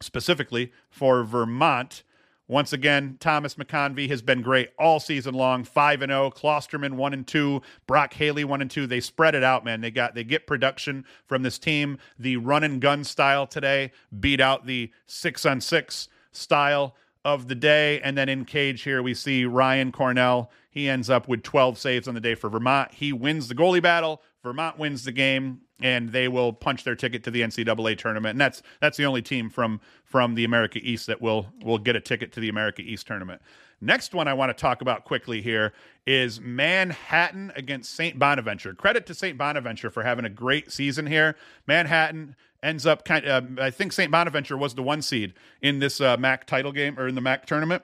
specifically 0.02 0.72
for 0.90 1.24
Vermont, 1.24 2.04
once 2.48 2.74
again, 2.74 3.16
Thomas 3.20 3.56
McConvey 3.56 4.10
has 4.10 4.22
been 4.22 4.42
great 4.42 4.70
all 4.78 5.00
season 5.00 5.34
long. 5.34 5.64
Five 5.64 6.02
and 6.02 6.12
zero. 6.12 6.30
Klosterman 6.30 6.94
one 6.94 7.14
and 7.14 7.26
two. 7.26 7.62
Brock 7.88 8.14
Haley 8.14 8.44
one 8.44 8.62
and 8.62 8.70
two. 8.70 8.86
They 8.86 9.00
spread 9.00 9.34
it 9.34 9.44
out, 9.44 9.64
man. 9.64 9.80
They 9.82 9.92
got 9.92 10.14
they 10.14 10.26
get 10.26 10.46
production 10.46 11.06
from 11.26 11.44
this 11.44 11.58
team. 11.58 11.98
The 12.20 12.38
run 12.38 12.64
and 12.64 12.82
gun 12.82 13.06
style 13.06 13.48
today 13.48 13.92
beat 14.20 14.42
out 14.42 14.66
the 14.66 14.92
six 15.08 15.46
on 15.46 15.62
six 15.62 16.10
style 16.32 16.96
of 17.24 17.48
the 17.48 17.56
day. 17.56 18.02
And 18.02 18.18
then 18.18 18.28
in 18.28 18.44
cage 18.44 18.82
here 18.82 19.02
we 19.02 19.14
see 19.14 19.46
Ryan 19.46 19.94
Cornell. 19.94 20.52
He 20.70 20.90
ends 20.90 21.10
up 21.10 21.28
with 21.28 21.44
12 21.44 21.78
saves 21.78 22.08
on 22.08 22.16
the 22.16 22.20
day 22.20 22.36
for 22.36 22.50
Vermont. 22.50 22.94
He 22.94 23.14
wins 23.14 23.48
the 23.48 23.56
goalie 23.56 23.82
battle. 23.82 24.22
Vermont 24.42 24.78
wins 24.78 25.06
the 25.06 25.12
game 25.12 25.62
and 25.84 26.14
they 26.14 26.30
will 26.30 26.54
punch 26.54 26.86
their 26.86 26.96
ticket 26.96 27.24
to 27.26 27.30
the 27.30 27.42
NCAA 27.42 27.98
tournament. 27.98 28.32
And 28.32 28.42
that's 28.42 28.64
that's 28.80 28.98
the 28.98 29.06
only 29.06 29.22
team 29.22 29.52
from 29.52 29.82
from 30.06 30.34
the 30.34 30.46
America 30.46 30.80
East 30.82 31.06
that 31.08 31.22
will 31.22 31.48
will 31.64 31.78
get 31.78 31.96
a 31.96 32.00
ticket 32.00 32.32
to 32.32 32.40
the 32.40 32.50
America 32.50 32.82
East 32.82 33.06
tournament. 33.06 33.42
Next 33.82 34.16
one 34.16 34.30
I 34.30 34.34
want 34.34 34.50
to 34.50 34.60
talk 34.60 34.82
about 34.82 35.04
quickly 35.04 35.42
here 35.42 35.74
is 36.08 36.40
Manhattan 36.40 37.52
against 37.58 37.94
St. 37.94 38.18
Bonaventure. 38.18 38.74
Credit 38.74 39.06
to 39.08 39.14
St. 39.14 39.38
Bonaventure 39.38 39.90
for 39.90 40.04
having 40.04 40.24
a 40.24 40.30
great 40.30 40.72
season 40.72 41.06
here. 41.06 41.36
Manhattan 41.68 42.38
ends 42.64 42.86
up 42.86 43.04
kind 43.04 43.26
of, 43.26 43.60
uh, 43.60 43.64
I 43.64 43.72
think 43.72 43.92
St. 43.92 44.10
Bonaventure 44.10 44.56
was 44.56 44.76
the 44.76 44.84
one 44.84 45.02
seed 45.02 45.34
in 45.62 45.80
this 45.80 46.00
uh, 46.00 46.16
MAAC 46.16 46.46
title 46.46 46.72
game 46.72 46.98
or 46.98 47.10
in 47.10 47.16
the 47.16 47.22
MAAC 47.22 47.44
tournament. 47.44 47.84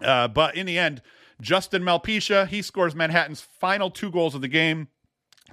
Uh, 0.00 0.28
but 0.28 0.54
in 0.54 0.64
the 0.64 0.78
end, 0.78 1.02
Justin 1.40 1.82
Malpisha, 1.82 2.46
he 2.46 2.62
scores 2.62 2.94
Manhattan's 2.94 3.40
final 3.40 3.90
two 3.90 4.12
goals 4.12 4.36
of 4.36 4.42
the 4.42 4.48
game. 4.48 4.86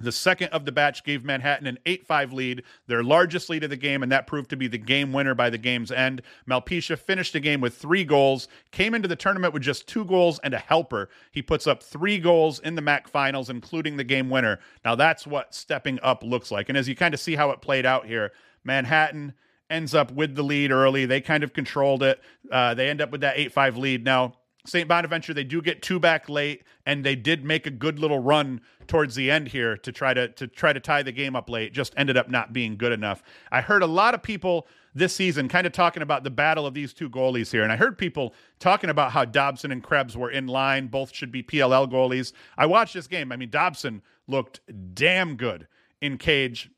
The 0.00 0.12
second 0.12 0.48
of 0.48 0.64
the 0.64 0.72
batch 0.72 1.04
gave 1.04 1.24
Manhattan 1.24 1.66
an 1.66 1.78
8 1.86 2.06
5 2.06 2.32
lead, 2.32 2.62
their 2.86 3.02
largest 3.02 3.48
lead 3.50 3.64
of 3.64 3.70
the 3.70 3.76
game, 3.76 4.02
and 4.02 4.12
that 4.12 4.26
proved 4.26 4.50
to 4.50 4.56
be 4.56 4.68
the 4.68 4.78
game 4.78 5.12
winner 5.12 5.34
by 5.34 5.50
the 5.50 5.58
game's 5.58 5.90
end. 5.90 6.22
Malpisha 6.48 6.98
finished 6.98 7.32
the 7.32 7.40
game 7.40 7.60
with 7.60 7.76
three 7.76 8.04
goals, 8.04 8.48
came 8.70 8.94
into 8.94 9.08
the 9.08 9.16
tournament 9.16 9.52
with 9.52 9.62
just 9.62 9.88
two 9.88 10.04
goals 10.04 10.38
and 10.40 10.54
a 10.54 10.58
helper. 10.58 11.08
He 11.30 11.42
puts 11.42 11.66
up 11.66 11.82
three 11.82 12.18
goals 12.18 12.60
in 12.60 12.74
the 12.74 12.82
MAAC 12.82 13.08
finals, 13.08 13.50
including 13.50 13.96
the 13.96 14.04
game 14.04 14.30
winner. 14.30 14.60
Now, 14.84 14.94
that's 14.94 15.26
what 15.26 15.54
stepping 15.54 15.98
up 16.02 16.22
looks 16.22 16.50
like. 16.50 16.68
And 16.68 16.78
as 16.78 16.88
you 16.88 16.94
kind 16.94 17.14
of 17.14 17.20
see 17.20 17.34
how 17.34 17.50
it 17.50 17.60
played 17.60 17.86
out 17.86 18.06
here, 18.06 18.32
Manhattan 18.64 19.34
ends 19.70 19.94
up 19.94 20.10
with 20.12 20.34
the 20.34 20.42
lead 20.42 20.70
early. 20.70 21.06
They 21.06 21.20
kind 21.20 21.44
of 21.44 21.52
controlled 21.52 22.02
it. 22.02 22.20
Uh, 22.50 22.74
they 22.74 22.88
end 22.88 23.00
up 23.00 23.10
with 23.10 23.20
that 23.22 23.38
8 23.38 23.52
5 23.52 23.76
lead. 23.76 24.04
Now, 24.04 24.34
St. 24.68 24.86
Bonaventure, 24.86 25.32
they 25.32 25.44
do 25.44 25.62
get 25.62 25.82
two 25.82 25.98
back 25.98 26.28
late, 26.28 26.62
and 26.84 27.04
they 27.04 27.16
did 27.16 27.44
make 27.44 27.66
a 27.66 27.70
good 27.70 27.98
little 27.98 28.18
run 28.18 28.60
towards 28.86 29.14
the 29.14 29.30
end 29.30 29.48
here 29.48 29.76
to 29.78 29.92
try 29.92 30.14
to 30.14 30.28
to 30.28 30.46
try 30.46 30.72
to 30.72 30.80
tie 30.80 31.02
the 31.02 31.12
game 31.12 31.34
up 31.34 31.48
late. 31.48 31.72
Just 31.72 31.94
ended 31.96 32.16
up 32.16 32.28
not 32.28 32.52
being 32.52 32.76
good 32.76 32.92
enough. 32.92 33.22
I 33.50 33.60
heard 33.60 33.82
a 33.82 33.86
lot 33.86 34.14
of 34.14 34.22
people 34.22 34.66
this 34.94 35.14
season 35.14 35.48
kind 35.48 35.66
of 35.66 35.72
talking 35.72 36.02
about 36.02 36.24
the 36.24 36.30
battle 36.30 36.66
of 36.66 36.74
these 36.74 36.92
two 36.92 37.08
goalies 37.08 37.50
here, 37.50 37.62
and 37.62 37.72
I 37.72 37.76
heard 37.76 37.96
people 37.96 38.34
talking 38.58 38.90
about 38.90 39.12
how 39.12 39.24
Dobson 39.24 39.72
and 39.72 39.82
Krebs 39.82 40.16
were 40.16 40.30
in 40.30 40.46
line. 40.46 40.88
Both 40.88 41.14
should 41.14 41.32
be 41.32 41.42
PLL 41.42 41.90
goalies. 41.90 42.32
I 42.56 42.66
watched 42.66 42.94
this 42.94 43.06
game. 43.06 43.32
I 43.32 43.36
mean, 43.36 43.50
Dobson 43.50 44.02
looked 44.26 44.60
damn 44.94 45.36
good 45.36 45.66
in 46.00 46.18
cage 46.18 46.70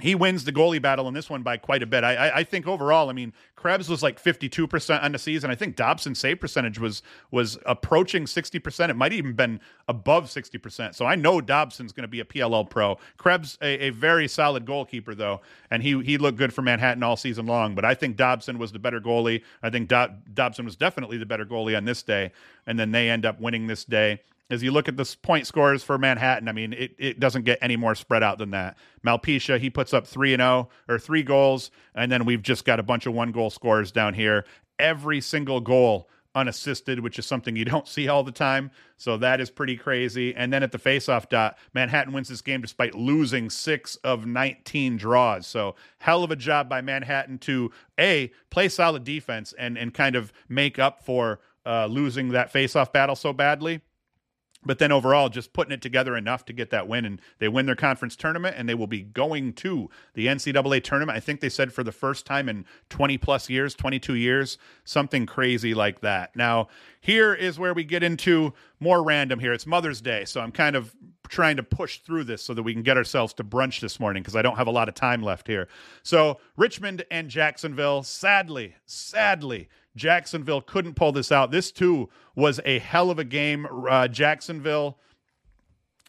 he 0.00 0.14
wins 0.14 0.44
the 0.44 0.52
goalie 0.52 0.80
battle 0.80 1.08
in 1.08 1.14
this 1.14 1.28
one 1.28 1.42
by 1.42 1.56
quite 1.56 1.82
a 1.82 1.86
bit. 1.86 2.04
I, 2.04 2.14
I, 2.14 2.36
I, 2.38 2.44
think 2.44 2.68
overall, 2.68 3.10
I 3.10 3.12
mean, 3.12 3.32
Krebs 3.56 3.88
was 3.88 4.02
like 4.02 4.22
52% 4.22 5.02
on 5.02 5.12
the 5.12 5.18
season. 5.18 5.50
I 5.50 5.56
think 5.56 5.74
Dobson's 5.74 6.20
save 6.20 6.38
percentage 6.40 6.78
was 6.78 7.02
was 7.32 7.58
approaching 7.66 8.24
60%. 8.24 8.90
It 8.90 8.94
might 8.94 9.12
even 9.12 9.32
been 9.32 9.60
above 9.88 10.26
60%. 10.26 10.94
So 10.94 11.04
I 11.04 11.16
know 11.16 11.40
Dobson's 11.40 11.92
going 11.92 12.02
to 12.02 12.08
be 12.08 12.20
a 12.20 12.24
PLL 12.24 12.68
pro. 12.70 12.96
Krebs, 13.16 13.58
a, 13.60 13.86
a, 13.86 13.90
very 13.90 14.28
solid 14.28 14.64
goalkeeper, 14.64 15.14
though, 15.14 15.40
and 15.70 15.82
he 15.82 16.00
he 16.02 16.16
looked 16.16 16.38
good 16.38 16.54
for 16.54 16.62
Manhattan 16.62 17.02
all 17.02 17.16
season 17.16 17.46
long. 17.46 17.74
But 17.74 17.84
I 17.84 17.94
think 17.94 18.16
Dobson 18.16 18.58
was 18.58 18.70
the 18.70 18.78
better 18.78 19.00
goalie. 19.00 19.42
I 19.62 19.70
think 19.70 19.88
Do- 19.88 20.14
Dobson 20.32 20.64
was 20.64 20.76
definitely 20.76 21.18
the 21.18 21.26
better 21.26 21.44
goalie 21.44 21.76
on 21.76 21.84
this 21.84 22.02
day. 22.02 22.30
And 22.66 22.78
then 22.78 22.92
they 22.92 23.10
end 23.10 23.26
up 23.26 23.40
winning 23.40 23.66
this 23.66 23.84
day 23.84 24.20
as 24.50 24.62
you 24.62 24.70
look 24.70 24.88
at 24.88 24.96
the 24.96 25.16
point 25.22 25.46
scores 25.46 25.82
for 25.82 25.98
Manhattan, 25.98 26.48
I 26.48 26.52
mean, 26.52 26.72
it, 26.72 26.94
it 26.98 27.20
doesn't 27.20 27.44
get 27.44 27.58
any 27.60 27.76
more 27.76 27.94
spread 27.94 28.22
out 28.22 28.38
than 28.38 28.50
that. 28.50 28.78
Malpisha, 29.06 29.60
he 29.60 29.70
puts 29.70 29.92
up 29.92 30.06
3 30.06 30.34
and 30.34 30.40
0 30.40 30.68
or 30.88 30.98
3 30.98 31.22
goals 31.22 31.70
and 31.94 32.10
then 32.10 32.24
we've 32.24 32.42
just 32.42 32.64
got 32.64 32.80
a 32.80 32.82
bunch 32.82 33.06
of 33.06 33.14
one 33.14 33.32
goal 33.32 33.50
scores 33.50 33.92
down 33.92 34.14
here. 34.14 34.44
Every 34.78 35.20
single 35.20 35.60
goal 35.60 36.08
unassisted, 36.34 37.00
which 37.00 37.18
is 37.18 37.26
something 37.26 37.56
you 37.56 37.64
don't 37.66 37.86
see 37.86 38.08
all 38.08 38.22
the 38.22 38.32
time. 38.32 38.70
So 38.96 39.18
that 39.18 39.40
is 39.40 39.50
pretty 39.50 39.76
crazy. 39.76 40.34
And 40.34 40.52
then 40.52 40.62
at 40.62 40.72
the 40.72 40.78
faceoff 40.78 41.28
dot, 41.28 41.58
Manhattan 41.74 42.12
wins 42.12 42.28
this 42.28 42.40
game 42.40 42.62
despite 42.62 42.94
losing 42.94 43.50
6 43.50 43.96
of 43.96 44.24
19 44.24 44.96
draws. 44.96 45.46
So 45.46 45.74
hell 45.98 46.24
of 46.24 46.30
a 46.30 46.36
job 46.36 46.68
by 46.68 46.80
Manhattan 46.80 47.38
to 47.40 47.70
a 47.98 48.30
play 48.50 48.68
solid 48.68 49.04
defense 49.04 49.52
and 49.58 49.76
and 49.76 49.92
kind 49.92 50.16
of 50.16 50.32
make 50.48 50.78
up 50.78 51.04
for 51.04 51.40
uh, 51.66 51.86
losing 51.86 52.30
that 52.30 52.50
faceoff 52.50 52.92
battle 52.92 53.14
so 53.14 53.32
badly 53.32 53.82
but 54.64 54.78
then 54.78 54.90
overall 54.90 55.28
just 55.28 55.52
putting 55.52 55.72
it 55.72 55.80
together 55.80 56.16
enough 56.16 56.44
to 56.44 56.52
get 56.52 56.70
that 56.70 56.88
win 56.88 57.04
and 57.04 57.20
they 57.38 57.48
win 57.48 57.66
their 57.66 57.76
conference 57.76 58.16
tournament 58.16 58.56
and 58.58 58.68
they 58.68 58.74
will 58.74 58.86
be 58.86 59.02
going 59.02 59.52
to 59.52 59.88
the 60.14 60.26
ncaa 60.26 60.82
tournament. 60.82 61.16
I 61.16 61.20
think 61.20 61.40
they 61.40 61.48
said 61.48 61.72
for 61.72 61.84
the 61.84 61.92
first 61.92 62.26
time 62.26 62.48
in 62.48 62.64
20 62.90 63.18
plus 63.18 63.48
years 63.48 63.74
22 63.74 64.14
years 64.14 64.58
something 64.84 65.26
crazy 65.26 65.74
like 65.74 66.00
that. 66.00 66.34
Now 66.34 66.68
here 67.00 67.32
is 67.34 67.58
where 67.58 67.72
we 67.72 67.84
get 67.84 68.02
into 68.02 68.52
more 68.80 69.02
random 69.02 69.38
here. 69.38 69.52
It's 69.52 69.66
mother's 69.66 70.00
day 70.00 70.24
so 70.24 70.40
i'm 70.40 70.52
kind 70.52 70.76
of 70.76 70.94
trying 71.28 71.56
to 71.56 71.62
push 71.62 71.98
through 71.98 72.24
this 72.24 72.42
so 72.42 72.54
that 72.54 72.62
we 72.62 72.72
can 72.72 72.82
get 72.82 72.96
ourselves 72.96 73.34
to 73.34 73.44
brunch 73.44 73.80
this 73.80 74.00
morning 74.00 74.22
because 74.22 74.34
i 74.34 74.40
don't 74.42 74.56
have 74.56 74.66
a 74.66 74.70
lot 74.72 74.88
of 74.88 74.94
time 74.94 75.22
left 75.22 75.46
here. 75.46 75.68
So 76.02 76.40
richmond 76.56 77.04
and 77.10 77.28
jacksonville 77.28 78.02
sadly 78.02 78.74
sadly 78.86 79.68
Jacksonville 79.98 80.62
couldn't 80.62 80.94
pull 80.94 81.12
this 81.12 81.30
out. 81.30 81.50
This 81.50 81.70
too 81.70 82.08
was 82.34 82.60
a 82.64 82.78
hell 82.78 83.10
of 83.10 83.18
a 83.18 83.24
game. 83.24 83.66
Uh, 83.88 84.08
Jacksonville 84.08 84.98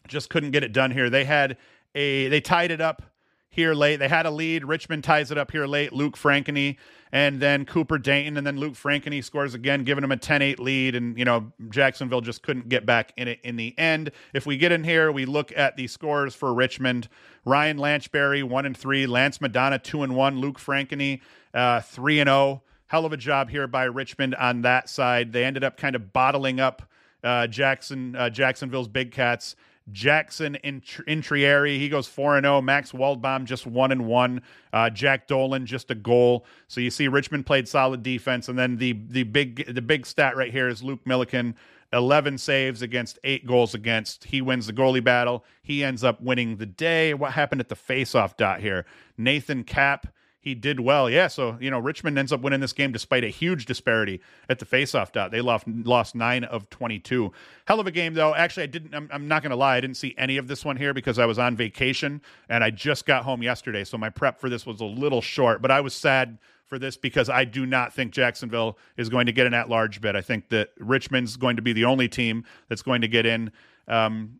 just 0.08 0.30
couldn't 0.30 0.52
get 0.52 0.64
it 0.64 0.72
done 0.72 0.90
here. 0.90 1.10
They 1.10 1.24
had 1.24 1.56
a 1.94 2.28
they 2.28 2.40
tied 2.40 2.70
it 2.70 2.80
up 2.80 3.02
here 3.50 3.74
late. 3.74 3.96
They 3.96 4.08
had 4.08 4.26
a 4.26 4.30
lead. 4.30 4.64
Richmond 4.64 5.02
ties 5.02 5.32
it 5.32 5.38
up 5.38 5.50
here 5.50 5.66
late. 5.66 5.92
Luke 5.92 6.16
Frankeny 6.16 6.76
and 7.10 7.40
then 7.40 7.64
Cooper 7.64 7.98
Dayton 7.98 8.36
and 8.36 8.46
then 8.46 8.56
Luke 8.56 8.74
Frankeny 8.74 9.22
scores 9.24 9.54
again, 9.54 9.82
giving 9.82 10.02
them 10.02 10.12
a 10.12 10.16
10-8 10.16 10.60
lead 10.60 10.94
and 10.94 11.18
you 11.18 11.24
know, 11.24 11.52
Jacksonville 11.68 12.20
just 12.20 12.42
couldn't 12.42 12.68
get 12.68 12.86
back 12.86 13.12
in 13.16 13.26
it 13.26 13.40
in 13.42 13.56
the 13.56 13.76
end. 13.76 14.12
If 14.32 14.46
we 14.46 14.56
get 14.56 14.70
in 14.70 14.84
here, 14.84 15.10
we 15.10 15.24
look 15.26 15.52
at 15.56 15.76
the 15.76 15.88
scores 15.88 16.34
for 16.36 16.54
Richmond. 16.54 17.08
Ryan 17.44 17.78
Lanchbury 17.78 18.44
1 18.44 18.66
and 18.66 18.76
3, 18.76 19.06
Lance 19.06 19.40
Madonna 19.40 19.80
2 19.80 20.04
and 20.04 20.14
1, 20.14 20.38
Luke 20.38 20.60
Frankeny 20.60 21.20
uh, 21.52 21.80
3 21.80 22.20
and 22.20 22.28
0. 22.28 22.62
Hell 22.90 23.06
of 23.06 23.12
a 23.12 23.16
job 23.16 23.50
here 23.50 23.68
by 23.68 23.84
Richmond 23.84 24.34
on 24.34 24.62
that 24.62 24.88
side. 24.88 25.32
They 25.32 25.44
ended 25.44 25.62
up 25.62 25.76
kind 25.76 25.94
of 25.94 26.12
bottling 26.12 26.58
up 26.58 26.82
uh, 27.22 27.46
Jackson 27.46 28.16
uh, 28.16 28.30
Jacksonville's 28.30 28.88
Big 28.88 29.12
Cats 29.12 29.54
Jackson 29.92 30.58
Intrieri, 30.64 31.78
he 31.78 31.88
goes 31.88 32.06
4 32.06 32.38
and 32.38 32.44
0. 32.44 32.60
Max 32.62 32.92
Waldbaum 32.92 33.44
just 33.44 33.64
1 33.64 33.92
and 33.92 34.06
1. 34.06 34.42
Uh, 34.72 34.90
Jack 34.90 35.26
Dolan 35.26 35.66
just 35.66 35.90
a 35.90 35.94
goal. 35.94 36.44
So 36.68 36.80
you 36.80 36.90
see 36.90 37.08
Richmond 37.08 37.46
played 37.46 37.68
solid 37.68 38.02
defense 38.02 38.48
and 38.48 38.58
then 38.58 38.76
the 38.76 38.92
the 39.08 39.22
big 39.22 39.72
the 39.72 39.82
big 39.82 40.06
stat 40.06 40.36
right 40.36 40.50
here 40.50 40.68
is 40.68 40.82
Luke 40.82 41.06
Milliken 41.06 41.54
11 41.92 42.38
saves 42.38 42.82
against 42.82 43.18
8 43.24 43.46
goals 43.46 43.74
against. 43.74 44.24
He 44.24 44.40
wins 44.40 44.66
the 44.66 44.72
goalie 44.72 45.02
battle. 45.02 45.44
He 45.62 45.82
ends 45.82 46.04
up 46.04 46.20
winning 46.20 46.56
the 46.56 46.66
day. 46.66 47.14
What 47.14 47.32
happened 47.32 47.60
at 47.60 47.68
the 47.68 47.76
face-off 47.76 48.36
dot 48.36 48.60
here? 48.60 48.86
Nathan 49.16 49.64
Cap 49.64 50.06
he 50.40 50.54
did 50.54 50.80
well. 50.80 51.10
Yeah, 51.10 51.28
so 51.28 51.58
you 51.60 51.70
know 51.70 51.78
Richmond 51.78 52.18
ends 52.18 52.32
up 52.32 52.40
winning 52.40 52.60
this 52.60 52.72
game 52.72 52.92
despite 52.92 53.24
a 53.24 53.28
huge 53.28 53.66
disparity 53.66 54.20
at 54.48 54.58
the 54.58 54.64
faceoff 54.64 55.12
dot. 55.12 55.30
They 55.30 55.42
lost 55.42 55.68
lost 55.68 56.14
nine 56.14 56.44
of 56.44 56.68
twenty 56.70 56.98
two. 56.98 57.32
Hell 57.66 57.78
of 57.78 57.86
a 57.86 57.90
game 57.90 58.14
though. 58.14 58.34
Actually, 58.34 58.64
I 58.64 58.66
didn't. 58.66 58.94
I'm, 58.94 59.08
I'm 59.12 59.28
not 59.28 59.42
going 59.42 59.50
to 59.50 59.56
lie. 59.56 59.76
I 59.76 59.80
didn't 59.80 59.98
see 59.98 60.14
any 60.16 60.38
of 60.38 60.48
this 60.48 60.64
one 60.64 60.76
here 60.76 60.94
because 60.94 61.18
I 61.18 61.26
was 61.26 61.38
on 61.38 61.56
vacation 61.56 62.22
and 62.48 62.64
I 62.64 62.70
just 62.70 63.04
got 63.04 63.24
home 63.24 63.42
yesterday. 63.42 63.84
So 63.84 63.98
my 63.98 64.08
prep 64.10 64.40
for 64.40 64.48
this 64.48 64.64
was 64.64 64.80
a 64.80 64.86
little 64.86 65.20
short. 65.20 65.60
But 65.60 65.70
I 65.70 65.82
was 65.82 65.94
sad 65.94 66.38
for 66.64 66.78
this 66.78 66.96
because 66.96 67.28
I 67.28 67.44
do 67.44 67.66
not 67.66 67.92
think 67.92 68.12
Jacksonville 68.12 68.78
is 68.96 69.10
going 69.10 69.26
to 69.26 69.32
get 69.32 69.46
an 69.46 69.52
at 69.52 69.68
large 69.68 70.00
bid. 70.00 70.16
I 70.16 70.22
think 70.22 70.48
that 70.48 70.70
Richmond's 70.78 71.36
going 71.36 71.56
to 71.56 71.62
be 71.62 71.74
the 71.74 71.84
only 71.84 72.08
team 72.08 72.44
that's 72.68 72.82
going 72.82 73.02
to 73.02 73.08
get 73.08 73.26
in. 73.26 73.52
Um, 73.88 74.39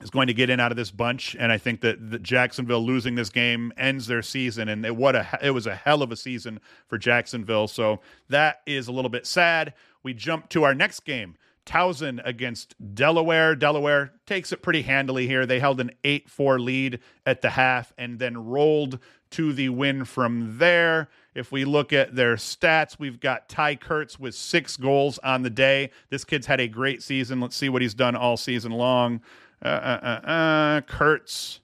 is 0.00 0.10
going 0.10 0.28
to 0.28 0.34
get 0.34 0.50
in 0.50 0.60
out 0.60 0.70
of 0.70 0.76
this 0.76 0.90
bunch, 0.90 1.36
and 1.38 1.50
I 1.50 1.58
think 1.58 1.80
that, 1.80 2.10
that 2.10 2.22
Jacksonville 2.22 2.84
losing 2.84 3.14
this 3.14 3.30
game 3.30 3.72
ends 3.76 4.06
their 4.06 4.22
season, 4.22 4.68
and 4.68 4.86
it, 4.86 4.94
what 4.94 5.16
a 5.16 5.38
it 5.42 5.50
was 5.50 5.66
a 5.66 5.74
hell 5.74 6.02
of 6.02 6.12
a 6.12 6.16
season 6.16 6.60
for 6.86 6.98
Jacksonville. 6.98 7.68
So 7.68 8.00
that 8.28 8.60
is 8.66 8.88
a 8.88 8.92
little 8.92 9.10
bit 9.10 9.26
sad. 9.26 9.74
We 10.02 10.14
jump 10.14 10.48
to 10.50 10.64
our 10.64 10.74
next 10.74 11.00
game. 11.00 11.36
Towson 11.68 12.20
against 12.24 12.74
Delaware. 12.94 13.54
Delaware 13.54 14.14
takes 14.24 14.52
it 14.52 14.62
pretty 14.62 14.80
handily 14.82 15.26
here. 15.26 15.44
They 15.44 15.60
held 15.60 15.80
an 15.80 15.90
8 16.02 16.30
4 16.30 16.58
lead 16.58 17.00
at 17.26 17.42
the 17.42 17.50
half 17.50 17.92
and 17.98 18.18
then 18.18 18.46
rolled 18.46 18.98
to 19.32 19.52
the 19.52 19.68
win 19.68 20.06
from 20.06 20.56
there. 20.58 21.08
If 21.34 21.52
we 21.52 21.66
look 21.66 21.92
at 21.92 22.16
their 22.16 22.36
stats, 22.36 22.98
we've 22.98 23.20
got 23.20 23.50
Ty 23.50 23.76
Kurtz 23.76 24.18
with 24.18 24.34
six 24.34 24.78
goals 24.78 25.18
on 25.18 25.42
the 25.42 25.50
day. 25.50 25.90
This 26.08 26.24
kid's 26.24 26.46
had 26.46 26.58
a 26.58 26.68
great 26.68 27.02
season. 27.02 27.40
Let's 27.40 27.56
see 27.56 27.68
what 27.68 27.82
he's 27.82 27.94
done 27.94 28.16
all 28.16 28.38
season 28.38 28.72
long. 28.72 29.20
Uh, 29.62 29.68
uh, 29.68 30.00
uh, 30.02 30.28
uh, 30.28 30.80
Kurtz. 30.82 31.60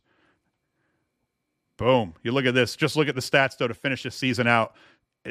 Boom. 1.77 2.15
You 2.23 2.33
look 2.33 2.47
at 2.47 2.55
this. 2.55 2.77
Just 2.77 2.97
look 2.97 3.09
at 3.09 3.15
the 3.15 3.21
stats, 3.21 3.57
though, 3.57 3.69
to 3.69 3.75
finish 3.75 4.05
the 4.05 4.11
season 4.11 4.47
out. 4.47 4.75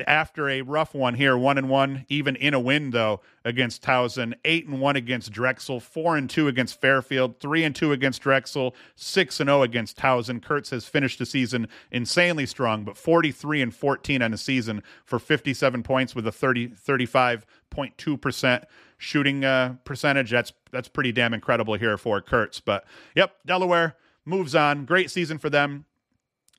After 0.08 0.50
a 0.50 0.64
rough 0.64 0.96
one 0.96 1.14
here, 1.14 1.38
one 1.38 1.60
and 1.60 1.70
one, 1.70 2.06
even 2.10 2.36
in 2.36 2.56
a 2.56 2.60
win 2.60 2.90
though 2.90 3.22
against 3.46 3.84
Towson, 3.84 4.34
eight 4.44 4.68
and 4.68 4.82
one 4.82 4.96
against 4.96 5.32
Drexel, 5.32 5.80
four 5.80 6.18
and 6.18 6.28
two 6.28 6.48
against 6.48 6.82
Fairfield, 6.82 7.40
three 7.40 7.64
and 7.64 7.76
two 7.76 7.92
against 7.92 8.24
Drexel, 8.24 8.76
six 8.96 9.40
and 9.40 9.50
zero 9.50 9.60
oh 9.60 9.62
against 9.62 9.96
Towson. 9.96 10.42
Kurtz 10.42 10.72
has 10.72 10.86
finished 10.86 11.20
the 11.20 11.28
season 11.28 11.68
insanely 11.92 12.48
strong, 12.48 12.84
but 12.84 12.98
forty 12.98 13.32
three 13.32 13.62
and 13.62 13.74
fourteen 13.74 14.24
on 14.24 14.32
the 14.32 14.38
season 14.38 14.82
for 15.06 15.20
fifty 15.20 15.54
seven 15.54 15.84
points 15.84 16.16
with 16.16 16.26
a 16.26 16.32
30, 16.32 16.70
35.2 16.70 18.20
percent 18.20 18.66
shooting 18.98 19.46
uh, 19.46 19.76
percentage. 19.86 20.32
That's 20.32 20.54
that's 20.72 20.88
pretty 20.88 21.12
damn 21.12 21.36
incredible 21.36 21.76
here 21.76 22.00
for 22.00 22.20
Kurtz. 22.20 22.60
But 22.60 22.84
yep, 23.16 23.36
Delaware 23.46 23.96
moves 24.26 24.56
on. 24.56 24.86
Great 24.86 25.12
season 25.12 25.38
for 25.38 25.52
them. 25.52 25.86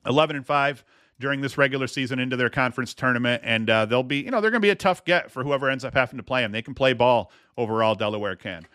Eleven 0.06 0.36
and 0.36 0.46
five 0.46 0.84
during 1.24 1.40
this 1.40 1.56
regular 1.56 1.86
season 1.86 2.18
into 2.18 2.36
their 2.36 2.50
conference 2.50 2.92
tournament, 2.92 3.40
and 3.46 3.70
uh, 3.70 3.86
they'll 3.86 4.02
be 4.02 4.18
you 4.18 4.30
know 4.30 4.42
they're 4.42 4.50
going 4.50 4.60
to 4.60 4.66
be 4.66 4.68
a 4.68 4.74
tough 4.74 5.06
get 5.06 5.30
for 5.30 5.42
whoever 5.42 5.70
ends 5.70 5.82
up 5.82 5.94
having 5.94 6.18
to 6.18 6.22
play 6.22 6.42
them. 6.42 6.52
They 6.52 6.60
can 6.60 6.74
play 6.74 6.92
ball 6.92 7.32
overall. 7.56 7.94
Delaware 7.94 8.36
can. 8.36 8.66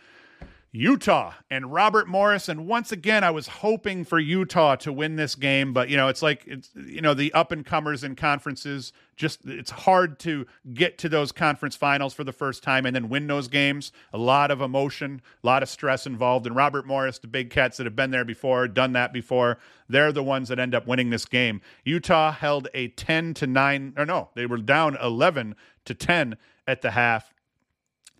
Utah 0.71 1.33
and 1.49 1.73
Robert 1.73 2.07
Morris. 2.07 2.47
And 2.47 2.67
once 2.67 2.91
again, 2.91 3.23
I 3.23 3.31
was 3.31 3.47
hoping 3.47 4.03
for 4.05 4.19
Utah 4.19 4.75
to 4.77 4.93
win 4.93 5.15
this 5.15 5.33
game, 5.33 5.73
but 5.73 5.89
you 5.89 5.97
know, 5.97 6.09
it's 6.09 6.21
like 6.21 6.43
it's 6.45 6.69
you 6.75 7.01
know, 7.01 7.15
the 7.15 7.33
up 7.33 7.51
and 7.51 7.65
comers 7.65 8.03
in 8.03 8.15
conferences, 8.15 8.93
just 9.15 9.45
it's 9.45 9.71
hard 9.71 10.19
to 10.19 10.45
get 10.73 10.99
to 10.99 11.09
those 11.09 11.31
conference 11.31 11.75
finals 11.75 12.13
for 12.13 12.23
the 12.23 12.31
first 12.31 12.61
time 12.61 12.85
and 12.85 12.95
then 12.95 13.09
win 13.09 13.25
those 13.25 13.47
games. 13.47 13.91
A 14.13 14.17
lot 14.19 14.51
of 14.51 14.61
emotion, 14.61 15.21
a 15.43 15.47
lot 15.47 15.63
of 15.63 15.69
stress 15.69 16.05
involved. 16.05 16.45
And 16.45 16.55
Robert 16.55 16.85
Morris, 16.85 17.17
the 17.17 17.27
big 17.27 17.49
cats 17.49 17.77
that 17.77 17.85
have 17.85 17.95
been 17.95 18.11
there 18.11 18.25
before, 18.25 18.67
done 18.67 18.93
that 18.93 19.11
before, 19.11 19.57
they're 19.87 20.11
the 20.11 20.23
ones 20.23 20.49
that 20.49 20.59
end 20.59 20.75
up 20.75 20.85
winning 20.85 21.09
this 21.09 21.25
game. 21.25 21.61
Utah 21.83 22.31
held 22.31 22.67
a 22.75 22.89
10 22.89 23.33
to 23.35 23.47
9 23.47 23.93
or 23.97 24.05
no, 24.05 24.29
they 24.35 24.45
were 24.45 24.57
down 24.57 24.97
11 25.01 25.55
to 25.85 25.95
10 25.95 26.37
at 26.67 26.83
the 26.83 26.91
half. 26.91 27.33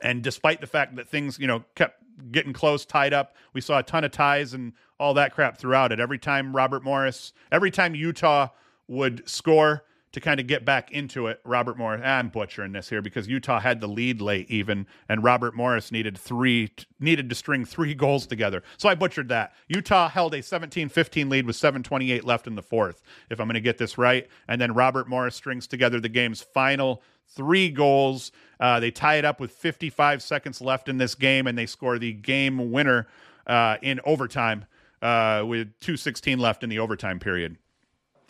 And 0.02 0.22
despite 0.22 0.62
the 0.62 0.68
fact 0.68 0.96
that 0.96 1.10
things, 1.10 1.38
you 1.40 1.48
know, 1.48 1.64
kept 1.76 2.00
getting 2.32 2.54
close, 2.54 2.86
tied 2.86 3.14
up. 3.14 3.36
We 3.54 3.62
saw 3.62 3.80
a 3.80 3.84
ton 3.84 4.04
of 4.04 4.12
ties 4.12 4.54
and 4.54 4.74
all 5.00 5.14
that 5.16 5.34
crap 5.34 5.58
throughout 5.58 5.92
it. 5.92 6.00
Every 6.00 6.20
time 6.20 6.56
Robert 6.56 6.84
Morris, 6.84 7.34
every 7.52 7.72
time 7.72 7.96
Utah 7.96 8.50
would 8.88 9.28
score 9.30 9.86
to 10.12 10.20
kind 10.20 10.40
of 10.40 10.48
get 10.48 10.66
back 10.66 10.92
into 10.92 11.28
it, 11.28 11.40
Robert 11.46 11.78
Morris, 11.78 12.02
I'm 12.04 12.30
butchering 12.30 12.72
this 12.72 12.90
here 12.90 13.02
because 13.02 13.28
Utah 13.28 13.60
had 13.60 13.80
the 13.80 13.88
lead 13.88 14.22
late 14.22 14.50
even, 14.50 14.88
and 15.08 15.24
Robert 15.24 15.56
Morris 15.56 15.92
needed 15.92 16.18
three, 16.18 16.72
needed 17.00 17.30
to 17.30 17.36
string 17.36 17.64
three 17.64 17.94
goals 17.96 18.26
together. 18.26 18.64
So 18.78 18.90
I 18.90 18.96
butchered 18.96 19.30
that. 19.30 19.54
Utah 19.68 20.10
held 20.10 20.34
a 20.34 20.40
17-15 20.40 21.30
lead 21.30 21.46
with 21.46 21.56
7:28 21.56 22.24
left 22.24 22.48
in 22.48 22.56
the 22.56 22.64
fourth, 22.64 23.04
if 23.30 23.40
I'm 23.40 23.48
going 23.48 23.54
to 23.54 23.62
get 23.62 23.78
this 23.78 23.98
right, 23.98 24.28
and 24.48 24.60
then 24.60 24.74
Robert 24.74 25.08
Morris 25.08 25.36
strings 25.36 25.68
together 25.68 26.00
the 26.00 26.10
game's 26.10 26.42
final 26.42 27.04
three 27.36 27.70
goals. 27.70 28.32
Uh, 28.60 28.80
they 28.80 28.92
tie 28.92 29.16
it 29.16 29.26
up 29.26 29.40
with 29.40 29.52
55 29.52 30.22
seconds 30.22 30.62
left 30.62 30.90
in 30.90 30.98
this 30.98 31.16
game, 31.16 31.48
and 31.48 31.58
they 31.58 31.66
score 31.66 31.98
the 31.98 32.14
game 32.14 32.72
winner 32.72 33.08
uh, 33.48 33.78
in 33.82 34.00
overtime 34.04 34.66
uh, 35.02 35.44
with 35.46 35.80
2:16 35.80 36.40
left 36.40 36.64
in 36.64 36.70
the 36.70 36.80
overtime 36.80 37.20
period. 37.20 37.58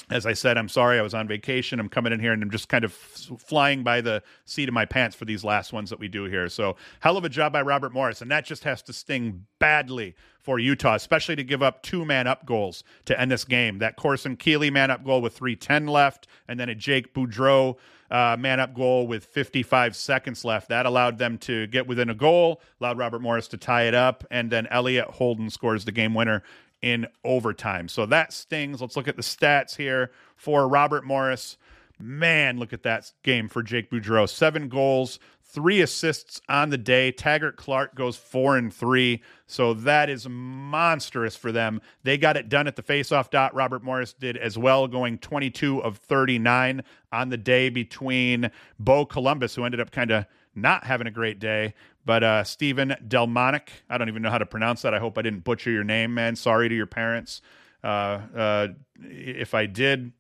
As 0.10 0.26
I 0.26 0.34
said, 0.34 0.58
I'm 0.58 0.70
sorry 0.70 0.98
I 0.98 1.02
was 1.02 1.14
on 1.14 1.28
vacation. 1.28 1.80
I'm 1.80 1.90
coming 1.90 2.12
in 2.12 2.20
here 2.20 2.34
and 2.34 2.42
I'm 2.42 2.50
just 2.50 2.68
kind 2.68 2.84
of 2.84 2.92
flying 2.94 3.84
by 3.84 4.02
the 4.02 4.24
seat 4.46 4.68
of 4.68 4.74
my 4.74 4.86
pants 4.86 5.16
for 5.16 5.26
these 5.26 5.44
last 5.44 5.72
ones 5.72 5.90
that 5.92 6.00
we 6.00 6.08
do 6.08 6.24
here. 6.24 6.50
So, 6.50 6.78
hell 7.00 7.16
of 7.16 7.26
a 7.26 7.30
job 7.30 7.54
by 7.54 7.62
Robert 7.62 7.94
Morris, 7.94 8.22
and 8.22 8.32
that 8.32 8.46
just 8.46 8.64
has 8.64 8.82
to 8.84 8.94
sting 8.94 9.46
badly 9.60 10.16
for 10.40 10.58
Utah, 10.58 10.96
especially 10.96 11.36
to 11.36 11.44
give 11.44 11.62
up 11.62 11.84
two 11.84 12.06
man 12.06 12.26
up 12.26 12.46
goals 12.46 12.84
to 13.06 13.20
end 13.20 13.30
this 13.30 13.46
game. 13.46 13.80
That 13.80 13.98
Corson 13.98 14.36
Keeley 14.36 14.72
man 14.72 14.90
up 14.90 15.04
goal 15.04 15.22
with 15.22 15.38
3:10 15.38 15.88
left, 15.88 16.28
and 16.48 16.60
then 16.60 16.70
a 16.70 16.76
Jake 16.76 17.14
Boudreau 17.14 17.78
uh, 18.10 18.36
man 18.40 18.60
up 18.60 18.74
goal 18.74 19.06
with 19.08 19.26
55 19.26 19.96
seconds 19.96 20.44
left. 20.44 20.70
That 20.70 20.86
allowed 20.86 21.18
them 21.18 21.38
to 21.40 21.68
get 21.68 21.88
within 21.88 22.10
a 22.10 22.16
goal, 22.16 22.62
allowed 22.82 22.98
Robert 22.98 23.22
Morris 23.22 23.48
to 23.50 23.58
tie 23.58 23.84
it 23.84 23.94
up, 23.94 24.24
and 24.32 24.50
then 24.50 24.68
Elliot 24.68 25.08
Holden 25.08 25.50
scores 25.50 25.86
the 25.86 25.92
game 25.92 26.14
winner 26.14 26.44
in 26.82 27.08
overtime. 27.24 27.88
So 27.88 28.06
that 28.08 28.34
stings. 28.34 28.82
Let's 28.82 28.96
look 28.96 29.08
at 29.08 29.16
the 29.16 29.22
stats 29.22 29.76
here 29.76 30.12
for 30.36 30.68
Robert 30.68 31.06
Morris. 31.06 31.58
Man, 32.02 32.58
look 32.58 32.72
at 32.72 32.84
that 32.84 33.12
game 33.24 33.50
for 33.50 33.62
Jake 33.62 33.92
Boudreau. 33.92 34.30
Seven 34.30 34.70
goals, 34.70 35.20
three 35.44 35.82
assists 35.82 36.40
on 36.48 36.70
the 36.70 36.78
day. 36.78 37.12
Taggart 37.12 37.58
Clark 37.58 37.96
goes 37.96 38.16
four 38.16 38.56
and 38.56 38.74
three. 38.74 39.22
So 39.48 39.74
that 39.74 40.10
is 40.10 40.28
monstrous 40.30 41.36
for 41.36 41.52
them. 41.52 41.82
They 42.04 42.18
got 42.18 42.38
it 42.38 42.48
done 42.48 42.68
at 42.68 42.78
the 42.78 42.84
faceoff 42.84 43.30
dot. 43.30 43.54
Robert 43.54 43.84
Morris 43.84 44.14
did 44.14 44.38
as 44.38 44.58
well, 44.58 44.88
going 44.88 45.18
22 45.18 45.84
of 45.84 45.98
39 45.98 46.84
on 47.12 47.30
the 47.30 47.38
day 47.38 47.70
between 47.70 48.50
Bo 48.80 49.06
Columbus, 49.06 49.56
who 49.56 49.66
ended 49.66 49.82
up 49.82 49.92
kind 49.92 50.12
of 50.12 50.26
not 50.62 50.86
having 50.86 51.08
a 51.08 51.12
great 51.12 51.40
day, 51.40 51.74
but 52.06 52.24
uh, 52.24 52.44
Stephen 52.44 52.96
Delmonic. 53.08 53.72
I 53.90 53.98
don't 53.98 54.10
even 54.10 54.22
know 54.22 54.30
how 54.30 54.38
to 54.38 54.46
pronounce 54.46 54.82
that. 54.82 54.94
I 54.94 55.00
hope 55.00 55.18
I 55.18 55.22
didn't 55.22 55.44
butcher 55.44 55.72
your 55.72 55.84
name, 55.84 56.14
man. 56.14 56.36
Sorry 56.36 56.70
to 56.70 56.76
your 56.76 56.88
parents 56.88 57.42
uh, 57.84 57.88
uh, 58.36 58.68
if 59.02 59.54
I 59.54 59.66
did. 59.66 60.12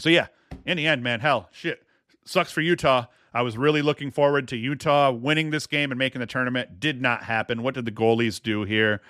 So, 0.00 0.08
yeah, 0.08 0.28
in 0.66 0.76
the 0.76 0.86
end, 0.86 1.02
man, 1.02 1.20
hell, 1.20 1.48
shit. 1.52 1.82
Sucks 2.24 2.52
for 2.52 2.60
Utah. 2.60 3.06
I 3.32 3.42
was 3.42 3.58
really 3.58 3.82
looking 3.82 4.10
forward 4.10 4.48
to 4.48 4.56
Utah 4.56 5.10
winning 5.10 5.50
this 5.50 5.66
game 5.66 5.90
and 5.90 5.98
making 5.98 6.20
the 6.20 6.26
tournament. 6.26 6.78
Did 6.78 7.02
not 7.02 7.24
happen. 7.24 7.62
What 7.62 7.74
did 7.74 7.84
the 7.84 7.92
goalies 7.92 8.40
do 8.40 8.64
here? 8.64 9.02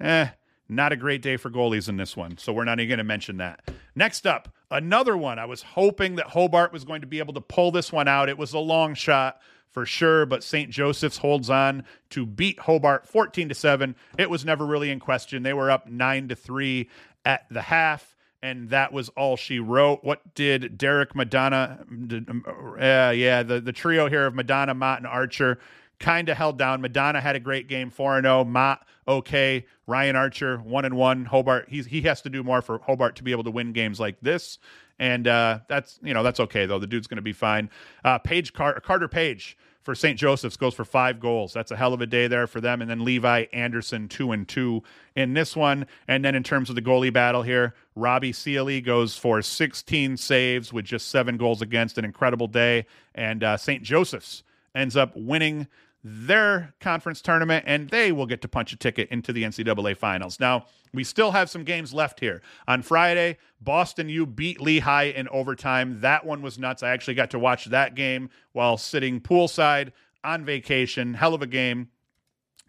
Eh, 0.00 0.28
not 0.68 0.92
a 0.92 0.96
great 0.96 1.20
day 1.20 1.36
for 1.36 1.50
goalies 1.50 1.88
in 1.88 1.96
this 1.96 2.16
one. 2.16 2.38
So 2.38 2.52
we're 2.52 2.64
not 2.64 2.78
even 2.78 2.88
going 2.88 2.98
to 2.98 3.04
mention 3.04 3.38
that. 3.38 3.70
Next 3.94 4.26
up, 4.26 4.54
another 4.70 5.16
one. 5.16 5.38
I 5.38 5.44
was 5.44 5.62
hoping 5.62 6.16
that 6.16 6.28
Hobart 6.28 6.72
was 6.72 6.84
going 6.84 7.00
to 7.00 7.06
be 7.06 7.18
able 7.18 7.34
to 7.34 7.40
pull 7.40 7.72
this 7.72 7.92
one 7.92 8.08
out. 8.08 8.28
It 8.28 8.38
was 8.38 8.52
a 8.54 8.58
long 8.58 8.94
shot 8.94 9.40
for 9.72 9.84
sure, 9.86 10.26
but 10.26 10.44
St. 10.44 10.70
Joseph's 10.70 11.18
holds 11.18 11.50
on 11.50 11.84
to 12.10 12.24
beat 12.26 12.60
Hobart 12.60 13.08
14 13.08 13.48
to 13.48 13.54
7. 13.54 13.96
It 14.18 14.30
was 14.30 14.44
never 14.44 14.64
really 14.64 14.90
in 14.90 15.00
question. 15.00 15.42
They 15.42 15.54
were 15.54 15.70
up 15.70 15.88
9 15.88 16.28
to 16.28 16.36
3 16.36 16.88
at 17.24 17.46
the 17.50 17.62
half 17.62 18.16
and 18.42 18.70
that 18.70 18.92
was 18.92 19.08
all 19.10 19.36
she 19.36 19.60
wrote. 19.60 20.02
What 20.02 20.34
did 20.34 20.76
Derek 20.76 21.14
Madonna? 21.14 21.78
uh, 21.80 23.10
yeah, 23.10 23.42
the, 23.44 23.60
the 23.60 23.72
trio 23.72 24.08
here 24.08 24.26
of 24.26 24.34
Madonna, 24.34 24.74
Mott, 24.74 24.98
and 24.98 25.06
Archer 25.06 25.58
kind 26.02 26.28
of 26.28 26.36
held 26.36 26.58
down. 26.58 26.80
Madonna 26.80 27.20
had 27.20 27.36
a 27.36 27.40
great 27.40 27.68
game, 27.68 27.88
four 27.90 28.16
and 28.16 28.24
zero. 28.24 28.40
Oh. 28.40 28.44
Mott 28.44 28.86
okay. 29.06 29.64
Ryan 29.86 30.16
Archer 30.16 30.58
one 30.58 30.84
and 30.84 30.96
one. 30.96 31.24
Hobart 31.24 31.66
he's 31.68 31.86
he 31.86 32.02
has 32.02 32.20
to 32.22 32.30
do 32.30 32.42
more 32.42 32.60
for 32.60 32.78
Hobart 32.78 33.16
to 33.16 33.22
be 33.22 33.30
able 33.30 33.44
to 33.44 33.50
win 33.50 33.72
games 33.72 34.00
like 34.00 34.20
this, 34.20 34.58
and 34.98 35.26
uh, 35.26 35.60
that's 35.68 35.98
you 36.02 36.14
know 36.14 36.22
that's 36.22 36.40
okay 36.40 36.66
though. 36.66 36.78
The 36.78 36.86
dude's 36.86 37.06
going 37.06 37.16
to 37.16 37.22
be 37.22 37.32
fine. 37.32 37.70
Uh, 38.04 38.18
Page 38.18 38.52
Car- 38.52 38.80
Carter 38.80 39.08
Page 39.08 39.56
for 39.82 39.94
St. 39.94 40.18
Joseph's 40.18 40.56
goes 40.56 40.74
for 40.74 40.84
five 40.84 41.18
goals. 41.18 41.52
That's 41.52 41.70
a 41.70 41.76
hell 41.76 41.92
of 41.92 42.00
a 42.00 42.06
day 42.06 42.28
there 42.28 42.46
for 42.46 42.60
them. 42.60 42.80
And 42.80 42.90
then 42.90 43.04
Levi 43.04 43.46
Anderson 43.52 44.08
two 44.08 44.32
and 44.32 44.46
two 44.46 44.82
in 45.16 45.34
this 45.34 45.56
one. 45.56 45.86
And 46.06 46.24
then 46.24 46.34
in 46.34 46.42
terms 46.42 46.70
of 46.70 46.76
the 46.76 46.82
goalie 46.82 47.12
battle 47.12 47.42
here, 47.42 47.74
Robbie 47.96 48.32
Sealy 48.32 48.80
goes 48.80 49.16
for 49.16 49.42
16 49.42 50.16
saves 50.16 50.72
with 50.72 50.84
just 50.84 51.08
seven 51.08 51.36
goals 51.36 51.62
against. 51.62 51.98
An 51.98 52.04
incredible 52.04 52.46
day. 52.46 52.86
And 53.14 53.42
uh, 53.42 53.56
St. 53.56 53.82
Joseph's 53.82 54.44
ends 54.74 54.96
up 54.96 55.12
winning 55.16 55.66
their 56.04 56.74
conference 56.80 57.22
tournament 57.22 57.64
and 57.66 57.88
they 57.90 58.10
will 58.10 58.26
get 58.26 58.42
to 58.42 58.48
punch 58.48 58.72
a 58.72 58.76
ticket 58.76 59.08
into 59.10 59.32
the 59.32 59.44
NCAA 59.44 59.96
finals. 59.96 60.40
Now, 60.40 60.66
we 60.92 61.04
still 61.04 61.30
have 61.30 61.48
some 61.48 61.64
games 61.64 61.94
left 61.94 62.20
here. 62.20 62.42
On 62.66 62.82
Friday, 62.82 63.38
Boston 63.60 64.08
U 64.08 64.26
beat 64.26 64.60
Lehigh 64.60 65.04
in 65.14 65.28
overtime. 65.28 66.00
That 66.00 66.26
one 66.26 66.42
was 66.42 66.58
nuts. 66.58 66.82
I 66.82 66.90
actually 66.90 67.14
got 67.14 67.30
to 67.30 67.38
watch 67.38 67.66
that 67.66 67.94
game 67.94 68.30
while 68.52 68.76
sitting 68.76 69.20
poolside 69.20 69.92
on 70.24 70.44
vacation. 70.44 71.14
Hell 71.14 71.34
of 71.34 71.42
a 71.42 71.46
game. 71.46 71.88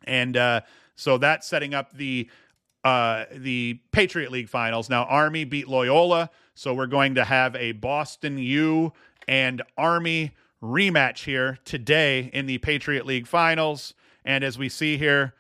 And 0.06 0.38
uh, 0.38 0.62
so 0.96 1.18
that's 1.18 1.48
setting 1.48 1.74
up 1.74 1.94
the 1.94 2.30
uh, 2.84 3.26
the 3.32 3.80
Patriot 3.92 4.30
League 4.32 4.50
finals. 4.50 4.90
Now, 4.90 5.06
Army 5.06 5.46
beat 5.46 5.70
Loyola. 5.70 6.30
So 6.54 6.74
we're 6.74 6.88
going 6.88 7.16
to 7.16 7.24
have 7.24 7.56
a 7.56 7.72
Boston 7.72 8.38
U 8.38 8.94
and 9.28 9.62
Army 9.78 10.34
rematch 10.64 11.26
here 11.26 11.60
today 11.66 12.30
in 12.34 12.46
the 12.46 12.58
Patriot 12.60 13.06
League 13.06 13.28
finals. 13.28 13.94
And 14.24 14.44
as 14.44 14.58
we 14.58 14.70
see 14.70 14.98
here, 14.98 15.34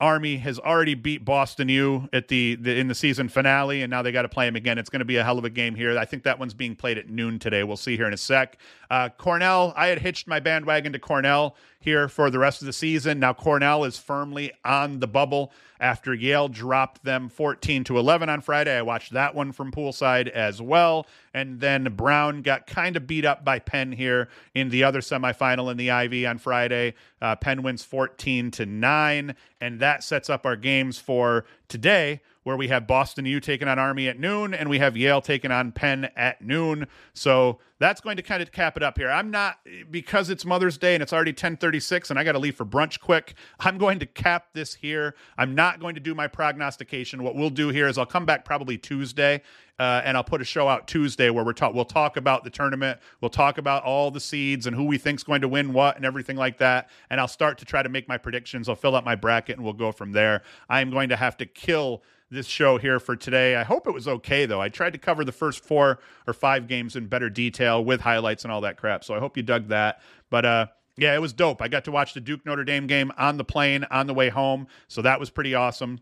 Army 0.00 0.36
has 0.38 0.58
already 0.58 0.94
beat 0.94 1.24
Boston 1.24 1.68
U 1.68 2.08
at 2.12 2.28
the, 2.28 2.56
the 2.56 2.76
in 2.76 2.88
the 2.88 2.94
season 2.94 3.28
finale, 3.28 3.82
and 3.82 3.90
now 3.90 4.02
they 4.02 4.10
got 4.10 4.22
to 4.22 4.28
play 4.28 4.46
them 4.46 4.56
again. 4.56 4.76
It's 4.76 4.90
going 4.90 5.00
to 5.00 5.04
be 5.04 5.16
a 5.16 5.24
hell 5.24 5.38
of 5.38 5.44
a 5.44 5.50
game 5.50 5.76
here. 5.76 5.96
I 5.96 6.04
think 6.04 6.24
that 6.24 6.40
one's 6.40 6.54
being 6.54 6.74
played 6.74 6.98
at 6.98 7.08
noon 7.08 7.38
today. 7.38 7.62
We'll 7.62 7.76
see 7.76 7.96
here 7.96 8.06
in 8.06 8.12
a 8.12 8.16
sec. 8.16 8.58
Uh, 8.92 9.08
Cornell, 9.08 9.72
I 9.74 9.86
had 9.86 10.00
hitched 10.00 10.28
my 10.28 10.38
bandwagon 10.38 10.92
to 10.92 10.98
Cornell 10.98 11.56
here 11.80 12.10
for 12.10 12.28
the 12.28 12.38
rest 12.38 12.60
of 12.60 12.66
the 12.66 12.74
season. 12.74 13.20
Now 13.20 13.32
Cornell 13.32 13.84
is 13.84 13.96
firmly 13.96 14.52
on 14.66 15.00
the 15.00 15.06
bubble 15.06 15.50
after 15.80 16.12
Yale 16.12 16.48
dropped 16.48 17.02
them 17.02 17.30
14 17.30 17.84
to 17.84 17.96
11 17.98 18.28
on 18.28 18.42
Friday. 18.42 18.76
I 18.76 18.82
watched 18.82 19.14
that 19.14 19.34
one 19.34 19.50
from 19.50 19.72
poolside 19.72 20.28
as 20.28 20.60
well. 20.60 21.06
And 21.32 21.58
then 21.58 21.84
Brown 21.96 22.42
got 22.42 22.66
kind 22.66 22.94
of 22.94 23.06
beat 23.06 23.24
up 23.24 23.46
by 23.46 23.60
Penn 23.60 23.92
here 23.92 24.28
in 24.54 24.68
the 24.68 24.84
other 24.84 25.00
semifinal 25.00 25.70
in 25.70 25.78
the 25.78 25.90
Ivy 25.90 26.26
on 26.26 26.36
Friday. 26.36 26.92
Uh, 27.22 27.34
Penn 27.34 27.62
wins 27.62 27.82
14 27.82 28.50
to 28.50 28.66
9, 28.66 29.34
and 29.58 29.80
that 29.80 30.04
sets 30.04 30.28
up 30.28 30.44
our 30.44 30.56
games 30.56 30.98
for 30.98 31.46
today 31.66 32.20
where 32.44 32.56
we 32.56 32.68
have 32.68 32.86
Boston 32.86 33.26
U 33.26 33.40
taking 33.40 33.68
on 33.68 33.78
Army 33.78 34.08
at 34.08 34.18
noon 34.18 34.54
and 34.54 34.68
we 34.68 34.78
have 34.78 34.96
Yale 34.96 35.20
taking 35.20 35.50
on 35.50 35.72
Penn 35.72 36.10
at 36.16 36.42
noon. 36.42 36.86
So 37.14 37.58
that's 37.78 38.00
going 38.00 38.16
to 38.16 38.22
kind 38.22 38.42
of 38.42 38.52
cap 38.52 38.76
it 38.76 38.82
up 38.82 38.98
here. 38.98 39.10
I'm 39.10 39.30
not 39.30 39.58
because 39.90 40.30
it's 40.30 40.44
Mother's 40.44 40.78
Day 40.78 40.94
and 40.94 41.02
it's 41.02 41.12
already 41.12 41.32
10:36 41.32 42.10
and 42.10 42.18
I 42.18 42.24
got 42.24 42.32
to 42.32 42.38
leave 42.38 42.56
for 42.56 42.64
brunch 42.64 43.00
quick. 43.00 43.34
I'm 43.60 43.78
going 43.78 43.98
to 44.00 44.06
cap 44.06 44.46
this 44.52 44.74
here. 44.74 45.14
I'm 45.36 45.54
not 45.54 45.80
going 45.80 45.94
to 45.94 46.00
do 46.00 46.14
my 46.14 46.28
prognostication. 46.28 47.22
What 47.22 47.34
we'll 47.34 47.50
do 47.50 47.68
here 47.68 47.88
is 47.88 47.98
I'll 47.98 48.06
come 48.06 48.26
back 48.26 48.44
probably 48.44 48.78
Tuesday 48.78 49.42
uh, 49.78 50.00
and 50.04 50.16
I'll 50.16 50.24
put 50.24 50.40
a 50.40 50.44
show 50.44 50.68
out 50.68 50.86
Tuesday 50.86 51.30
where 51.30 51.44
we're 51.44 51.52
talk. 51.52 51.74
We'll 51.74 51.84
talk 51.84 52.16
about 52.16 52.44
the 52.44 52.50
tournament. 52.50 53.00
We'll 53.20 53.30
talk 53.30 53.58
about 53.58 53.82
all 53.82 54.12
the 54.12 54.20
seeds 54.20 54.66
and 54.66 54.76
who 54.76 54.84
we 54.84 54.96
think's 54.96 55.24
going 55.24 55.40
to 55.40 55.48
win 55.48 55.72
what 55.72 55.96
and 55.96 56.04
everything 56.04 56.36
like 56.36 56.58
that. 56.58 56.88
And 57.10 57.20
I'll 57.20 57.26
start 57.26 57.58
to 57.58 57.64
try 57.64 57.82
to 57.82 57.88
make 57.88 58.06
my 58.06 58.18
predictions. 58.18 58.68
I'll 58.68 58.76
fill 58.76 58.94
out 58.94 59.04
my 59.04 59.16
bracket 59.16 59.56
and 59.56 59.64
we'll 59.64 59.72
go 59.72 59.90
from 59.90 60.12
there. 60.12 60.42
I 60.68 60.82
am 60.82 60.90
going 60.90 61.08
to 61.08 61.16
have 61.16 61.36
to 61.38 61.46
kill 61.46 62.02
this 62.32 62.46
show 62.46 62.78
here 62.78 62.98
for 62.98 63.14
today. 63.14 63.56
I 63.56 63.62
hope 63.62 63.86
it 63.86 63.92
was 63.92 64.08
okay 64.08 64.46
though. 64.46 64.60
I 64.60 64.68
tried 64.68 64.94
to 64.94 64.98
cover 64.98 65.24
the 65.24 65.32
first 65.32 65.62
four 65.62 65.98
or 66.26 66.32
five 66.32 66.66
games 66.66 66.96
in 66.96 67.06
better 67.06 67.28
detail 67.28 67.84
with 67.84 68.00
highlights 68.00 68.44
and 68.44 68.52
all 68.52 68.62
that 68.62 68.78
crap. 68.78 69.04
So 69.04 69.14
I 69.14 69.18
hope 69.18 69.36
you 69.36 69.42
dug 69.42 69.68
that. 69.68 70.00
But 70.30 70.44
uh 70.44 70.66
yeah, 70.96 71.14
it 71.14 71.20
was 71.20 71.32
dope. 71.32 71.62
I 71.62 71.68
got 71.68 71.84
to 71.84 71.92
watch 71.92 72.14
the 72.14 72.20
Duke 72.20 72.44
Notre 72.44 72.64
Dame 72.64 72.86
game 72.86 73.12
on 73.16 73.36
the 73.36 73.44
plane 73.44 73.84
on 73.90 74.06
the 74.06 74.14
way 74.14 74.28
home. 74.28 74.66
So 74.88 75.02
that 75.02 75.20
was 75.20 75.30
pretty 75.30 75.54
awesome. 75.54 76.00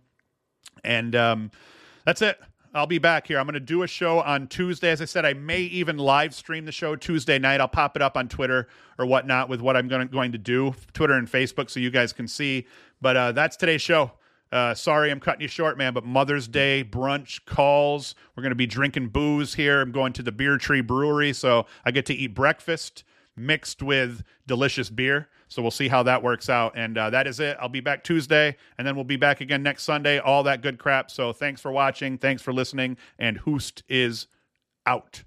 And 0.84 1.14
um 1.16 1.50
that's 2.04 2.22
it. 2.22 2.38
I'll 2.72 2.86
be 2.86 2.98
back 2.98 3.26
here. 3.26 3.40
I'm 3.40 3.46
going 3.46 3.54
to 3.54 3.60
do 3.60 3.82
a 3.82 3.88
show 3.88 4.20
on 4.20 4.46
Tuesday. 4.46 4.90
As 4.90 5.02
I 5.02 5.04
said, 5.04 5.24
I 5.24 5.32
may 5.32 5.62
even 5.62 5.98
live 5.98 6.32
stream 6.32 6.66
the 6.66 6.72
show 6.72 6.94
Tuesday 6.94 7.36
night. 7.36 7.60
I'll 7.60 7.66
pop 7.66 7.96
it 7.96 8.02
up 8.02 8.16
on 8.16 8.28
Twitter 8.28 8.68
or 8.96 9.06
whatnot 9.06 9.48
with 9.48 9.60
what 9.60 9.76
I'm 9.76 9.88
going 9.88 10.30
to, 10.30 10.38
do, 10.38 10.76
Twitter 10.92 11.14
and 11.14 11.28
Facebook, 11.28 11.68
so 11.68 11.80
you 11.80 11.90
guys 11.90 12.12
can 12.12 12.28
see. 12.28 12.68
But 13.00 13.16
uh, 13.16 13.32
that's 13.32 13.56
today's 13.56 13.82
show. 13.82 14.12
Uh, 14.52 14.74
sorry, 14.74 15.10
I'm 15.10 15.20
cutting 15.20 15.42
you 15.42 15.48
short, 15.48 15.78
man, 15.78 15.94
but 15.94 16.04
Mother's 16.04 16.48
Day 16.48 16.82
brunch 16.82 17.44
calls. 17.44 18.14
We're 18.34 18.42
going 18.42 18.50
to 18.50 18.56
be 18.56 18.66
drinking 18.66 19.08
booze 19.08 19.54
here. 19.54 19.80
I'm 19.80 19.92
going 19.92 20.12
to 20.14 20.22
the 20.22 20.32
Beer 20.32 20.58
Tree 20.58 20.80
Brewery, 20.80 21.32
so 21.32 21.66
I 21.84 21.92
get 21.92 22.06
to 22.06 22.14
eat 22.14 22.34
breakfast 22.34 23.04
mixed 23.36 23.82
with 23.82 24.22
delicious 24.46 24.90
beer. 24.90 25.28
So 25.48 25.62
we'll 25.62 25.70
see 25.70 25.88
how 25.88 26.02
that 26.04 26.22
works 26.22 26.48
out. 26.48 26.74
And 26.76 26.96
uh, 26.96 27.10
that 27.10 27.26
is 27.26 27.40
it. 27.40 27.56
I'll 27.60 27.68
be 27.68 27.80
back 27.80 28.04
Tuesday, 28.04 28.56
and 28.78 28.86
then 28.86 28.94
we'll 28.94 29.04
be 29.04 29.16
back 29.16 29.40
again 29.40 29.62
next 29.62 29.82
Sunday. 29.82 30.18
All 30.18 30.42
that 30.44 30.62
good 30.62 30.78
crap. 30.78 31.10
So 31.10 31.32
thanks 31.32 31.60
for 31.60 31.72
watching. 31.72 32.18
Thanks 32.18 32.42
for 32.42 32.52
listening. 32.52 32.96
And 33.18 33.38
Hoost 33.38 33.82
is 33.88 34.26
out. 34.86 35.24